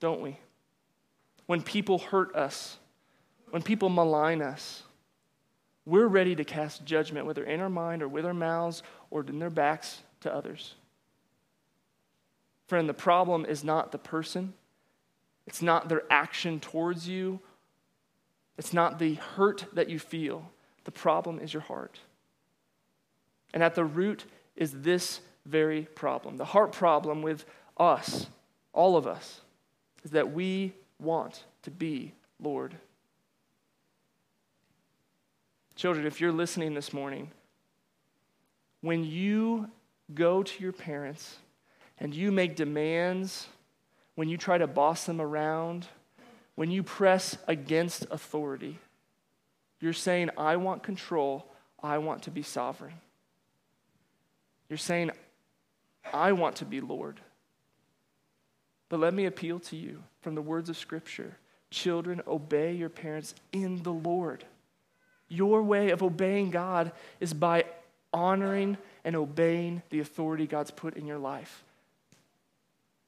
don't 0.00 0.20
we? 0.20 0.38
When 1.46 1.62
people 1.62 1.98
hurt 1.98 2.34
us, 2.34 2.78
when 3.50 3.62
people 3.62 3.88
malign 3.88 4.42
us, 4.42 4.82
we're 5.84 6.06
ready 6.06 6.36
to 6.36 6.44
cast 6.44 6.84
judgment, 6.84 7.26
whether 7.26 7.44
in 7.44 7.60
our 7.60 7.68
mind 7.68 8.02
or 8.02 8.08
with 8.08 8.24
our 8.24 8.34
mouths 8.34 8.82
or 9.10 9.24
in 9.24 9.38
their 9.38 9.50
backs 9.50 10.02
to 10.20 10.32
others. 10.32 10.74
Friend, 12.68 12.88
the 12.88 12.94
problem 12.94 13.44
is 13.44 13.64
not 13.64 13.92
the 13.92 13.98
person, 13.98 14.54
it's 15.46 15.60
not 15.60 15.88
their 15.88 16.04
action 16.10 16.60
towards 16.60 17.08
you 17.08 17.40
it's 18.58 18.72
not 18.72 18.98
the 18.98 19.14
hurt 19.14 19.66
that 19.72 19.88
you 19.88 19.98
feel, 19.98 20.50
the 20.84 20.90
problem 20.90 21.38
is 21.38 21.52
your 21.52 21.62
heart. 21.62 22.00
And 23.54 23.62
at 23.62 23.74
the 23.74 23.84
root 23.84 24.24
is 24.56 24.82
this 24.82 25.20
very 25.46 25.82
problem. 25.82 26.36
The 26.36 26.44
heart 26.44 26.72
problem 26.72 27.22
with 27.22 27.44
us, 27.76 28.26
all 28.72 28.96
of 28.96 29.06
us, 29.06 29.40
is 30.04 30.12
that 30.12 30.32
we 30.32 30.74
want 31.02 31.44
to 31.62 31.70
be 31.70 32.14
Lord. 32.40 32.74
Children, 35.74 36.06
if 36.06 36.20
you're 36.20 36.32
listening 36.32 36.74
this 36.74 36.92
morning, 36.92 37.30
when 38.80 39.04
you 39.04 39.68
go 40.14 40.42
to 40.42 40.62
your 40.62 40.72
parents 40.72 41.36
and 41.98 42.14
you 42.14 42.30
make 42.30 42.56
demands, 42.56 43.48
when 44.14 44.28
you 44.28 44.36
try 44.36 44.58
to 44.58 44.66
boss 44.66 45.04
them 45.04 45.20
around, 45.20 45.86
when 46.54 46.70
you 46.70 46.82
press 46.82 47.36
against 47.48 48.06
authority, 48.10 48.78
you're 49.80 49.92
saying, 49.92 50.30
I 50.36 50.56
want 50.56 50.82
control, 50.82 51.46
I 51.82 51.98
want 51.98 52.22
to 52.24 52.30
be 52.30 52.42
sovereign. 52.42 52.94
You're 54.68 54.76
saying, 54.76 55.10
I 56.12 56.32
want 56.32 56.56
to 56.56 56.64
be 56.64 56.80
Lord. 56.80 57.20
But 58.92 59.00
let 59.00 59.14
me 59.14 59.24
appeal 59.24 59.58
to 59.58 59.76
you 59.76 60.02
from 60.20 60.34
the 60.34 60.42
words 60.42 60.68
of 60.68 60.76
Scripture 60.76 61.38
Children, 61.70 62.20
obey 62.26 62.74
your 62.74 62.90
parents 62.90 63.34
in 63.50 63.82
the 63.82 63.92
Lord. 63.92 64.44
Your 65.30 65.62
way 65.62 65.88
of 65.88 66.02
obeying 66.02 66.50
God 66.50 66.92
is 67.18 67.32
by 67.32 67.64
honoring 68.12 68.76
and 69.02 69.16
obeying 69.16 69.80
the 69.88 70.00
authority 70.00 70.46
God's 70.46 70.70
put 70.70 70.98
in 70.98 71.06
your 71.06 71.16
life. 71.16 71.64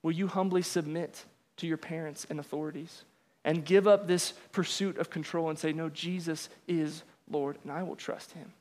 Will 0.03 0.13
you 0.13 0.27
humbly 0.27 0.63
submit 0.63 1.27
to 1.59 1.67
your 1.67 1.77
parents 1.77 2.27
and 2.31 2.41
authorities? 2.41 3.05
and 3.45 3.63
give 3.63 3.87
up 3.87 4.07
this 4.07 4.33
pursuit 4.53 4.97
of 4.97 5.11
control 5.11 5.51
and 5.51 5.59
say, 5.59 5.71
No, 5.71 5.91
Jesus 5.91 6.49
is 6.67 7.03
Lord, 7.31 7.59
and 7.63 7.71
I 7.71 7.83
will 7.83 7.95
trust 7.95 8.33
him. 8.33 8.55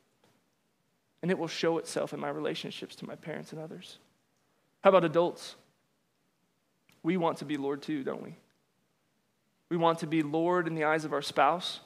And 1.22 1.30
it 1.30 1.38
will 1.38 1.48
show 1.48 1.78
itself 1.78 2.12
in 2.12 2.20
my 2.20 2.28
relationships 2.28 2.94
to 2.96 3.06
my 3.06 3.14
parents 3.14 3.50
and 3.52 3.62
others. 3.62 3.96
How 4.82 4.90
about 4.90 5.06
adults? 5.06 5.56
We 7.04 7.16
want 7.16 7.38
to 7.38 7.44
be 7.44 7.56
Lord 7.56 7.82
too, 7.82 8.02
don't 8.02 8.22
we? 8.22 8.34
We 9.68 9.76
want 9.76 10.00
to 10.00 10.06
be 10.08 10.22
Lord 10.22 10.66
in 10.66 10.74
the 10.74 10.84
eyes 10.84 11.04
of 11.04 11.12
our 11.12 11.22
spouse. 11.22 11.78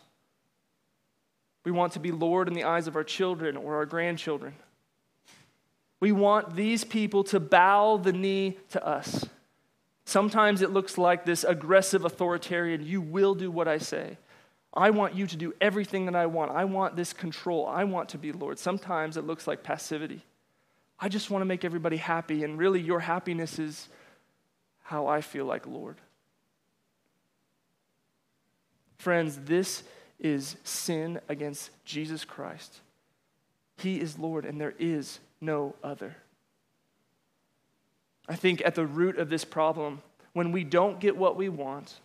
We 1.64 1.72
want 1.72 1.92
to 1.94 2.00
be 2.00 2.12
Lord 2.12 2.48
in 2.48 2.54
the 2.54 2.64
eyes 2.64 2.86
of 2.86 2.96
our 2.96 3.04
children 3.04 3.56
or 3.56 3.76
our 3.76 3.84
grandchildren. 3.84 4.54
We 6.00 6.12
want 6.12 6.54
these 6.54 6.84
people 6.84 7.24
to 7.24 7.40
bow 7.40 7.96
the 7.96 8.12
knee 8.12 8.56
to 8.70 8.86
us. 8.86 9.26
Sometimes 10.04 10.62
it 10.62 10.70
looks 10.70 10.96
like 10.96 11.24
this 11.24 11.44
aggressive 11.44 12.04
authoritarian, 12.04 12.86
you 12.86 13.00
will 13.00 13.34
do 13.34 13.50
what 13.50 13.68
I 13.68 13.78
say. 13.78 14.16
I 14.72 14.90
want 14.90 15.14
you 15.14 15.26
to 15.26 15.36
do 15.36 15.52
everything 15.60 16.06
that 16.06 16.14
I 16.14 16.26
want. 16.26 16.52
I 16.52 16.64
want 16.64 16.94
this 16.94 17.12
control. 17.12 17.66
I 17.66 17.84
want 17.84 18.10
to 18.10 18.18
be 18.18 18.32
Lord. 18.32 18.58
Sometimes 18.58 19.16
it 19.16 19.26
looks 19.26 19.46
like 19.46 19.62
passivity. 19.62 20.24
I 21.00 21.08
just 21.08 21.30
want 21.30 21.42
to 21.42 21.46
make 21.46 21.64
everybody 21.64 21.96
happy, 21.96 22.44
and 22.44 22.58
really, 22.58 22.80
your 22.80 23.00
happiness 23.00 23.58
is 23.58 23.88
how 24.88 25.06
I 25.06 25.20
feel 25.20 25.44
like 25.44 25.66
Lord. 25.66 25.96
Friends, 28.96 29.38
this 29.44 29.82
is 30.18 30.56
sin 30.64 31.20
against 31.28 31.70
Jesus 31.84 32.24
Christ. 32.24 32.80
He 33.76 34.00
is 34.00 34.18
Lord, 34.18 34.46
and 34.46 34.58
there 34.58 34.72
is 34.78 35.20
no 35.42 35.74
other. 35.84 36.16
I 38.26 38.34
think 38.34 38.62
at 38.64 38.76
the 38.76 38.86
root 38.86 39.18
of 39.18 39.28
this 39.28 39.44
problem, 39.44 40.00
when 40.32 40.52
we 40.52 40.64
don't 40.64 40.98
get 40.98 41.18
what 41.18 41.36
we 41.36 41.50
want, 41.50 42.00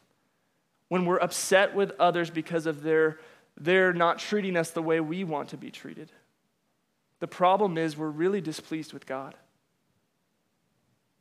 when 0.89 1.05
we're 1.05 1.21
upset 1.21 1.73
with 1.73 1.93
others 2.01 2.29
because 2.29 2.65
of 2.65 2.83
their, 2.83 3.17
their 3.57 3.93
not 3.93 4.19
treating 4.19 4.57
us 4.57 4.71
the 4.71 4.81
way 4.81 4.99
we 4.99 5.23
want 5.23 5.47
to 5.49 5.57
be 5.57 5.71
treated. 5.71 6.11
The 7.21 7.27
problem 7.27 7.77
is 7.77 7.95
we're 7.95 8.09
really 8.09 8.41
displeased 8.41 8.91
with 8.91 9.05
God. 9.05 9.35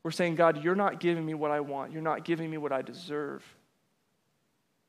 We're 0.02 0.10
saying, 0.10 0.34
God, 0.34 0.64
you're 0.64 0.74
not 0.74 1.00
giving 1.00 1.24
me 1.24 1.34
what 1.34 1.50
I 1.50 1.60
want. 1.60 1.92
You're 1.92 2.02
not 2.02 2.24
giving 2.24 2.50
me 2.50 2.58
what 2.58 2.72
I 2.72 2.82
deserve. 2.82 3.44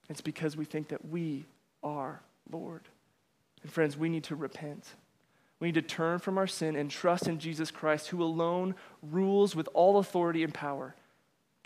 It's 0.10 0.22
because 0.22 0.58
we 0.58 0.66
think 0.66 0.90
that 0.90 1.06
we 1.06 1.46
are 1.84 2.22
Lord. 2.52 2.82
And 3.62 3.72
friends, 3.72 3.96
we 3.96 4.10
need 4.10 4.24
to 4.26 4.36
repent. 4.36 4.86
We 5.60 5.68
need 5.68 5.76
to 5.76 5.82
turn 5.82 6.20
from 6.20 6.38
our 6.38 6.48
sin 6.48 6.76
and 6.76 6.90
trust 6.90 7.28
in 7.28 7.40
Jesus 7.40 7.72
Christ, 7.72 8.10
who 8.10 8.22
alone 8.22 8.76
rules 9.02 9.56
with 9.56 9.70
all 9.74 10.00
authority 10.00 10.44
and 10.44 10.54
power. 10.54 10.96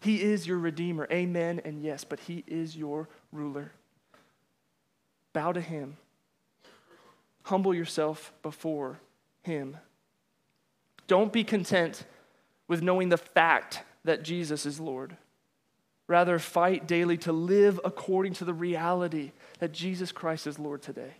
He 0.01 0.21
is 0.21 0.45
your 0.45 0.59
Redeemer. 0.59 1.07
Amen 1.11 1.61
and 1.65 1.81
yes, 1.81 2.03
but 2.03 2.19
He 2.19 2.43
is 2.45 2.77
your 2.77 3.09
ruler. 3.31 3.71
Bow 5.33 5.51
to 5.53 5.61
Him. 5.61 5.97
Humble 7.43 7.73
yourself 7.73 8.33
before 8.43 8.99
Him. 9.41 9.77
Don't 11.07 11.33
be 11.33 11.43
content 11.43 12.03
with 12.67 12.81
knowing 12.81 13.09
the 13.09 13.17
fact 13.17 13.81
that 14.03 14.23
Jesus 14.23 14.65
is 14.65 14.79
Lord. 14.79 15.15
Rather, 16.07 16.39
fight 16.39 16.87
daily 16.87 17.17
to 17.17 17.31
live 17.31 17.79
according 17.83 18.33
to 18.33 18.45
the 18.45 18.53
reality 18.53 19.31
that 19.59 19.73
Jesus 19.73 20.11
Christ 20.11 20.47
is 20.47 20.57
Lord 20.57 20.81
today. 20.81 21.15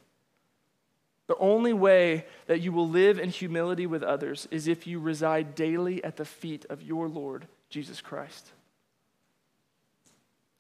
The 1.28 1.38
only 1.38 1.74
way 1.74 2.26
that 2.48 2.62
you 2.62 2.72
will 2.72 2.88
live 2.88 3.20
in 3.20 3.30
humility 3.30 3.86
with 3.86 4.02
others 4.02 4.48
is 4.50 4.68
if 4.68 4.88
you 4.88 5.00
reside 5.00 5.56
daily 5.56 6.02
at 6.04 6.16
the 6.16 6.26
feet 6.26 6.66
of 6.70 6.82
your 6.82 7.10
Lord, 7.10 7.48
Jesus 7.70 8.00
Christ. 8.00 8.52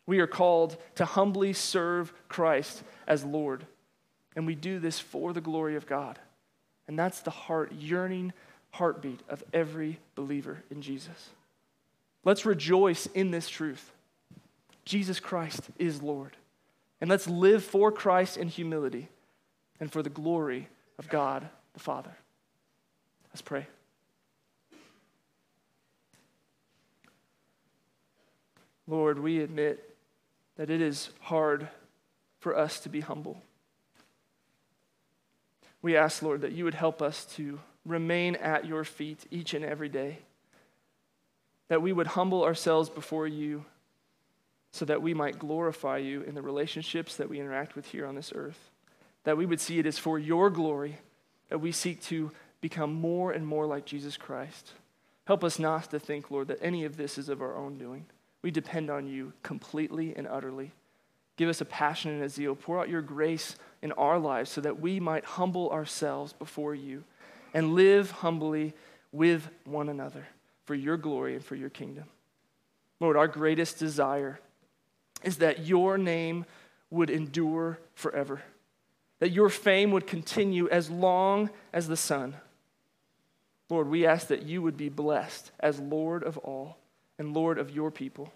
We 0.05 0.19
are 0.19 0.27
called 0.27 0.77
to 0.95 1.05
humbly 1.05 1.53
serve 1.53 2.13
Christ 2.27 2.83
as 3.07 3.23
Lord, 3.23 3.65
and 4.35 4.45
we 4.45 4.55
do 4.55 4.79
this 4.79 4.99
for 4.99 5.31
the 5.31 5.41
glory 5.41 5.77
of 5.77 5.88
God. 5.88 6.19
And 6.88 6.99
that's 6.99 7.21
the 7.21 7.31
heart, 7.31 7.73
yearning 7.73 8.33
heartbeat 8.72 9.22
of 9.30 9.43
every 9.53 9.99
believer 10.15 10.63
in 10.70 10.82
Jesus. 10.82 11.30
Let's 12.24 12.45
rejoice 12.45 13.07
in 13.07 13.32
this 13.32 13.49
truth. 13.49 13.91
Jesus 14.86 15.20
Christ 15.20 15.61
is 15.78 16.01
Lord. 16.01 16.36
And 16.99 17.09
let's 17.09 17.28
live 17.28 17.63
for 17.63 17.91
Christ 17.91 18.38
in 18.38 18.47
humility 18.47 19.09
and 19.80 19.91
for 19.91 20.01
the 20.01 20.09
glory 20.09 20.68
of 20.97 21.09
God 21.09 21.47
the 21.74 21.80
Father. 21.80 22.15
Let's 23.30 23.41
pray. 23.41 23.68
Lord, 28.88 29.20
we 29.20 29.41
admit 29.41 29.95
that 30.55 30.70
it 30.70 30.82
is 30.82 31.09
hard 31.20 31.68
for 32.39 32.57
us 32.57 32.80
to 32.80 32.89
be 32.89 33.01
humble. 33.01 33.41
We 35.82 35.95
ask, 35.95 36.22
Lord, 36.22 36.41
that 36.41 36.53
you 36.53 36.63
would 36.63 36.74
help 36.74 37.01
us 37.01 37.26
to 37.36 37.59
remain 37.88 38.35
at 38.35 38.65
your 38.65 38.83
feet 38.83 39.25
each 39.31 39.53
and 39.53 39.63
every 39.65 39.89
day, 39.89 40.19
that 41.69 41.81
we 41.81 41.93
would 41.93 42.07
humble 42.07 42.43
ourselves 42.43 42.89
before 42.89 43.27
you 43.27 43.65
so 44.71 44.85
that 44.85 45.01
we 45.01 45.13
might 45.13 45.39
glorify 45.39 45.97
you 45.97 46.21
in 46.21 46.35
the 46.35 46.41
relationships 46.41 47.15
that 47.15 47.29
we 47.29 47.39
interact 47.39 47.75
with 47.75 47.88
here 47.88 48.05
on 48.05 48.15
this 48.15 48.31
earth, 48.35 48.69
that 49.23 49.38
we 49.38 49.45
would 49.45 49.59
see 49.59 49.79
it 49.79 49.85
as 49.85 49.97
for 49.97 50.19
your 50.19 50.49
glory 50.49 50.97
that 51.49 51.59
we 51.59 51.71
seek 51.71 52.01
to 52.03 52.31
become 52.61 52.93
more 52.93 53.31
and 53.31 53.45
more 53.45 53.65
like 53.65 53.85
Jesus 53.85 54.17
Christ. 54.17 54.73
Help 55.25 55.43
us 55.43 55.59
not 55.59 55.91
to 55.91 55.99
think, 55.99 56.31
Lord, 56.31 56.47
that 56.47 56.59
any 56.61 56.85
of 56.85 56.97
this 56.97 57.17
is 57.17 57.29
of 57.29 57.41
our 57.41 57.55
own 57.55 57.77
doing. 57.77 58.05
We 58.41 58.51
depend 58.51 58.89
on 58.89 59.07
you 59.07 59.33
completely 59.43 60.13
and 60.15 60.27
utterly. 60.27 60.71
Give 61.35 61.49
us 61.49 61.61
a 61.61 61.65
passion 61.65 62.11
and 62.11 62.23
a 62.23 62.29
zeal. 62.29 62.55
Pour 62.55 62.79
out 62.79 62.89
your 62.89 63.01
grace 63.01 63.57
in 63.81 63.91
our 63.93 64.19
lives 64.19 64.49
so 64.49 64.61
that 64.61 64.79
we 64.79 64.99
might 64.99 65.25
humble 65.25 65.69
ourselves 65.69 66.33
before 66.33 66.73
you 66.73 67.03
and 67.57 67.73
live 67.73 68.11
humbly 68.11 68.71
with 69.11 69.49
one 69.65 69.89
another 69.89 70.27
for 70.65 70.75
your 70.75 70.95
glory 70.95 71.33
and 71.33 71.43
for 71.43 71.55
your 71.55 71.71
kingdom. 71.71 72.03
Lord, 72.99 73.17
our 73.17 73.27
greatest 73.27 73.79
desire 73.79 74.39
is 75.23 75.37
that 75.37 75.65
your 75.65 75.97
name 75.97 76.45
would 76.91 77.09
endure 77.09 77.79
forever, 77.95 78.43
that 79.17 79.31
your 79.31 79.49
fame 79.49 79.89
would 79.89 80.05
continue 80.05 80.69
as 80.69 80.91
long 80.91 81.49
as 81.73 81.87
the 81.87 81.97
sun. 81.97 82.35
Lord, 83.71 83.89
we 83.89 84.05
ask 84.05 84.27
that 84.27 84.43
you 84.43 84.61
would 84.61 84.77
be 84.77 84.89
blessed 84.89 85.49
as 85.59 85.79
Lord 85.79 86.23
of 86.23 86.37
all 86.37 86.77
and 87.17 87.33
Lord 87.33 87.57
of 87.57 87.71
your 87.71 87.89
people. 87.89 88.31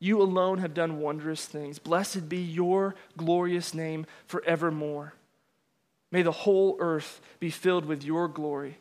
You 0.00 0.20
alone 0.20 0.58
have 0.58 0.74
done 0.74 0.98
wondrous 0.98 1.46
things. 1.46 1.78
Blessed 1.78 2.28
be 2.28 2.38
your 2.38 2.96
glorious 3.16 3.72
name 3.72 4.04
forevermore. 4.26 5.14
May 6.10 6.22
the 6.22 6.32
whole 6.32 6.76
earth 6.78 7.20
be 7.38 7.50
filled 7.50 7.84
with 7.84 8.02
your 8.02 8.28
glory 8.28 8.78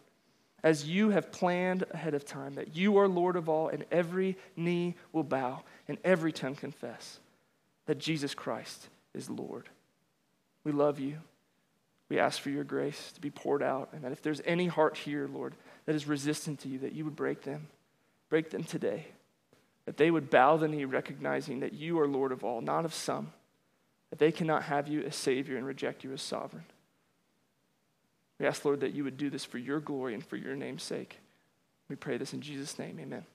as 0.63 0.87
you 0.87 1.11
have 1.11 1.31
planned 1.31 1.85
ahead 1.91 2.13
of 2.13 2.25
time, 2.25 2.55
that 2.55 2.75
you 2.75 2.97
are 2.97 3.07
Lord 3.07 3.35
of 3.35 3.47
all, 3.47 3.67
and 3.67 3.85
every 3.91 4.37
knee 4.55 4.95
will 5.13 5.23
bow 5.23 5.63
and 5.87 5.97
every 6.03 6.31
tongue 6.31 6.55
confess 6.55 7.19
that 7.85 7.99
Jesus 7.99 8.33
Christ 8.33 8.89
is 9.13 9.29
Lord. 9.29 9.69
We 10.63 10.71
love 10.71 10.99
you. 10.99 11.19
We 12.09 12.19
ask 12.19 12.41
for 12.41 12.49
your 12.49 12.63
grace 12.63 13.11
to 13.13 13.21
be 13.21 13.29
poured 13.29 13.61
out, 13.61 13.89
and 13.93 14.03
that 14.03 14.11
if 14.11 14.21
there's 14.21 14.41
any 14.45 14.67
heart 14.67 14.97
here, 14.97 15.27
Lord, 15.27 15.55
that 15.85 15.95
is 15.95 16.07
resistant 16.07 16.59
to 16.61 16.69
you, 16.69 16.79
that 16.79 16.93
you 16.93 17.05
would 17.05 17.15
break 17.15 17.43
them. 17.43 17.67
Break 18.29 18.49
them 18.49 18.63
today. 18.63 19.07
That 19.85 19.97
they 19.97 20.11
would 20.11 20.29
bow 20.29 20.57
the 20.57 20.67
knee, 20.67 20.85
recognizing 20.85 21.61
that 21.61 21.73
you 21.73 21.99
are 21.99 22.07
Lord 22.07 22.31
of 22.31 22.43
all, 22.43 22.61
not 22.61 22.85
of 22.85 22.93
some. 22.93 23.31
That 24.09 24.19
they 24.19 24.31
cannot 24.31 24.63
have 24.63 24.87
you 24.87 25.03
as 25.03 25.15
Savior 25.15 25.57
and 25.57 25.65
reject 25.65 26.03
you 26.03 26.13
as 26.13 26.21
sovereign. 26.21 26.65
We 28.39 28.45
ask, 28.45 28.63
Lord, 28.65 28.81
that 28.81 28.93
you 28.93 29.03
would 29.03 29.17
do 29.17 29.29
this 29.29 29.45
for 29.45 29.57
your 29.57 29.79
glory 29.79 30.13
and 30.13 30.25
for 30.25 30.35
your 30.35 30.55
name's 30.55 30.83
sake. 30.83 31.19
We 31.89 31.95
pray 31.95 32.17
this 32.17 32.33
in 32.33 32.41
Jesus' 32.41 32.77
name. 32.77 32.99
Amen. 32.99 33.25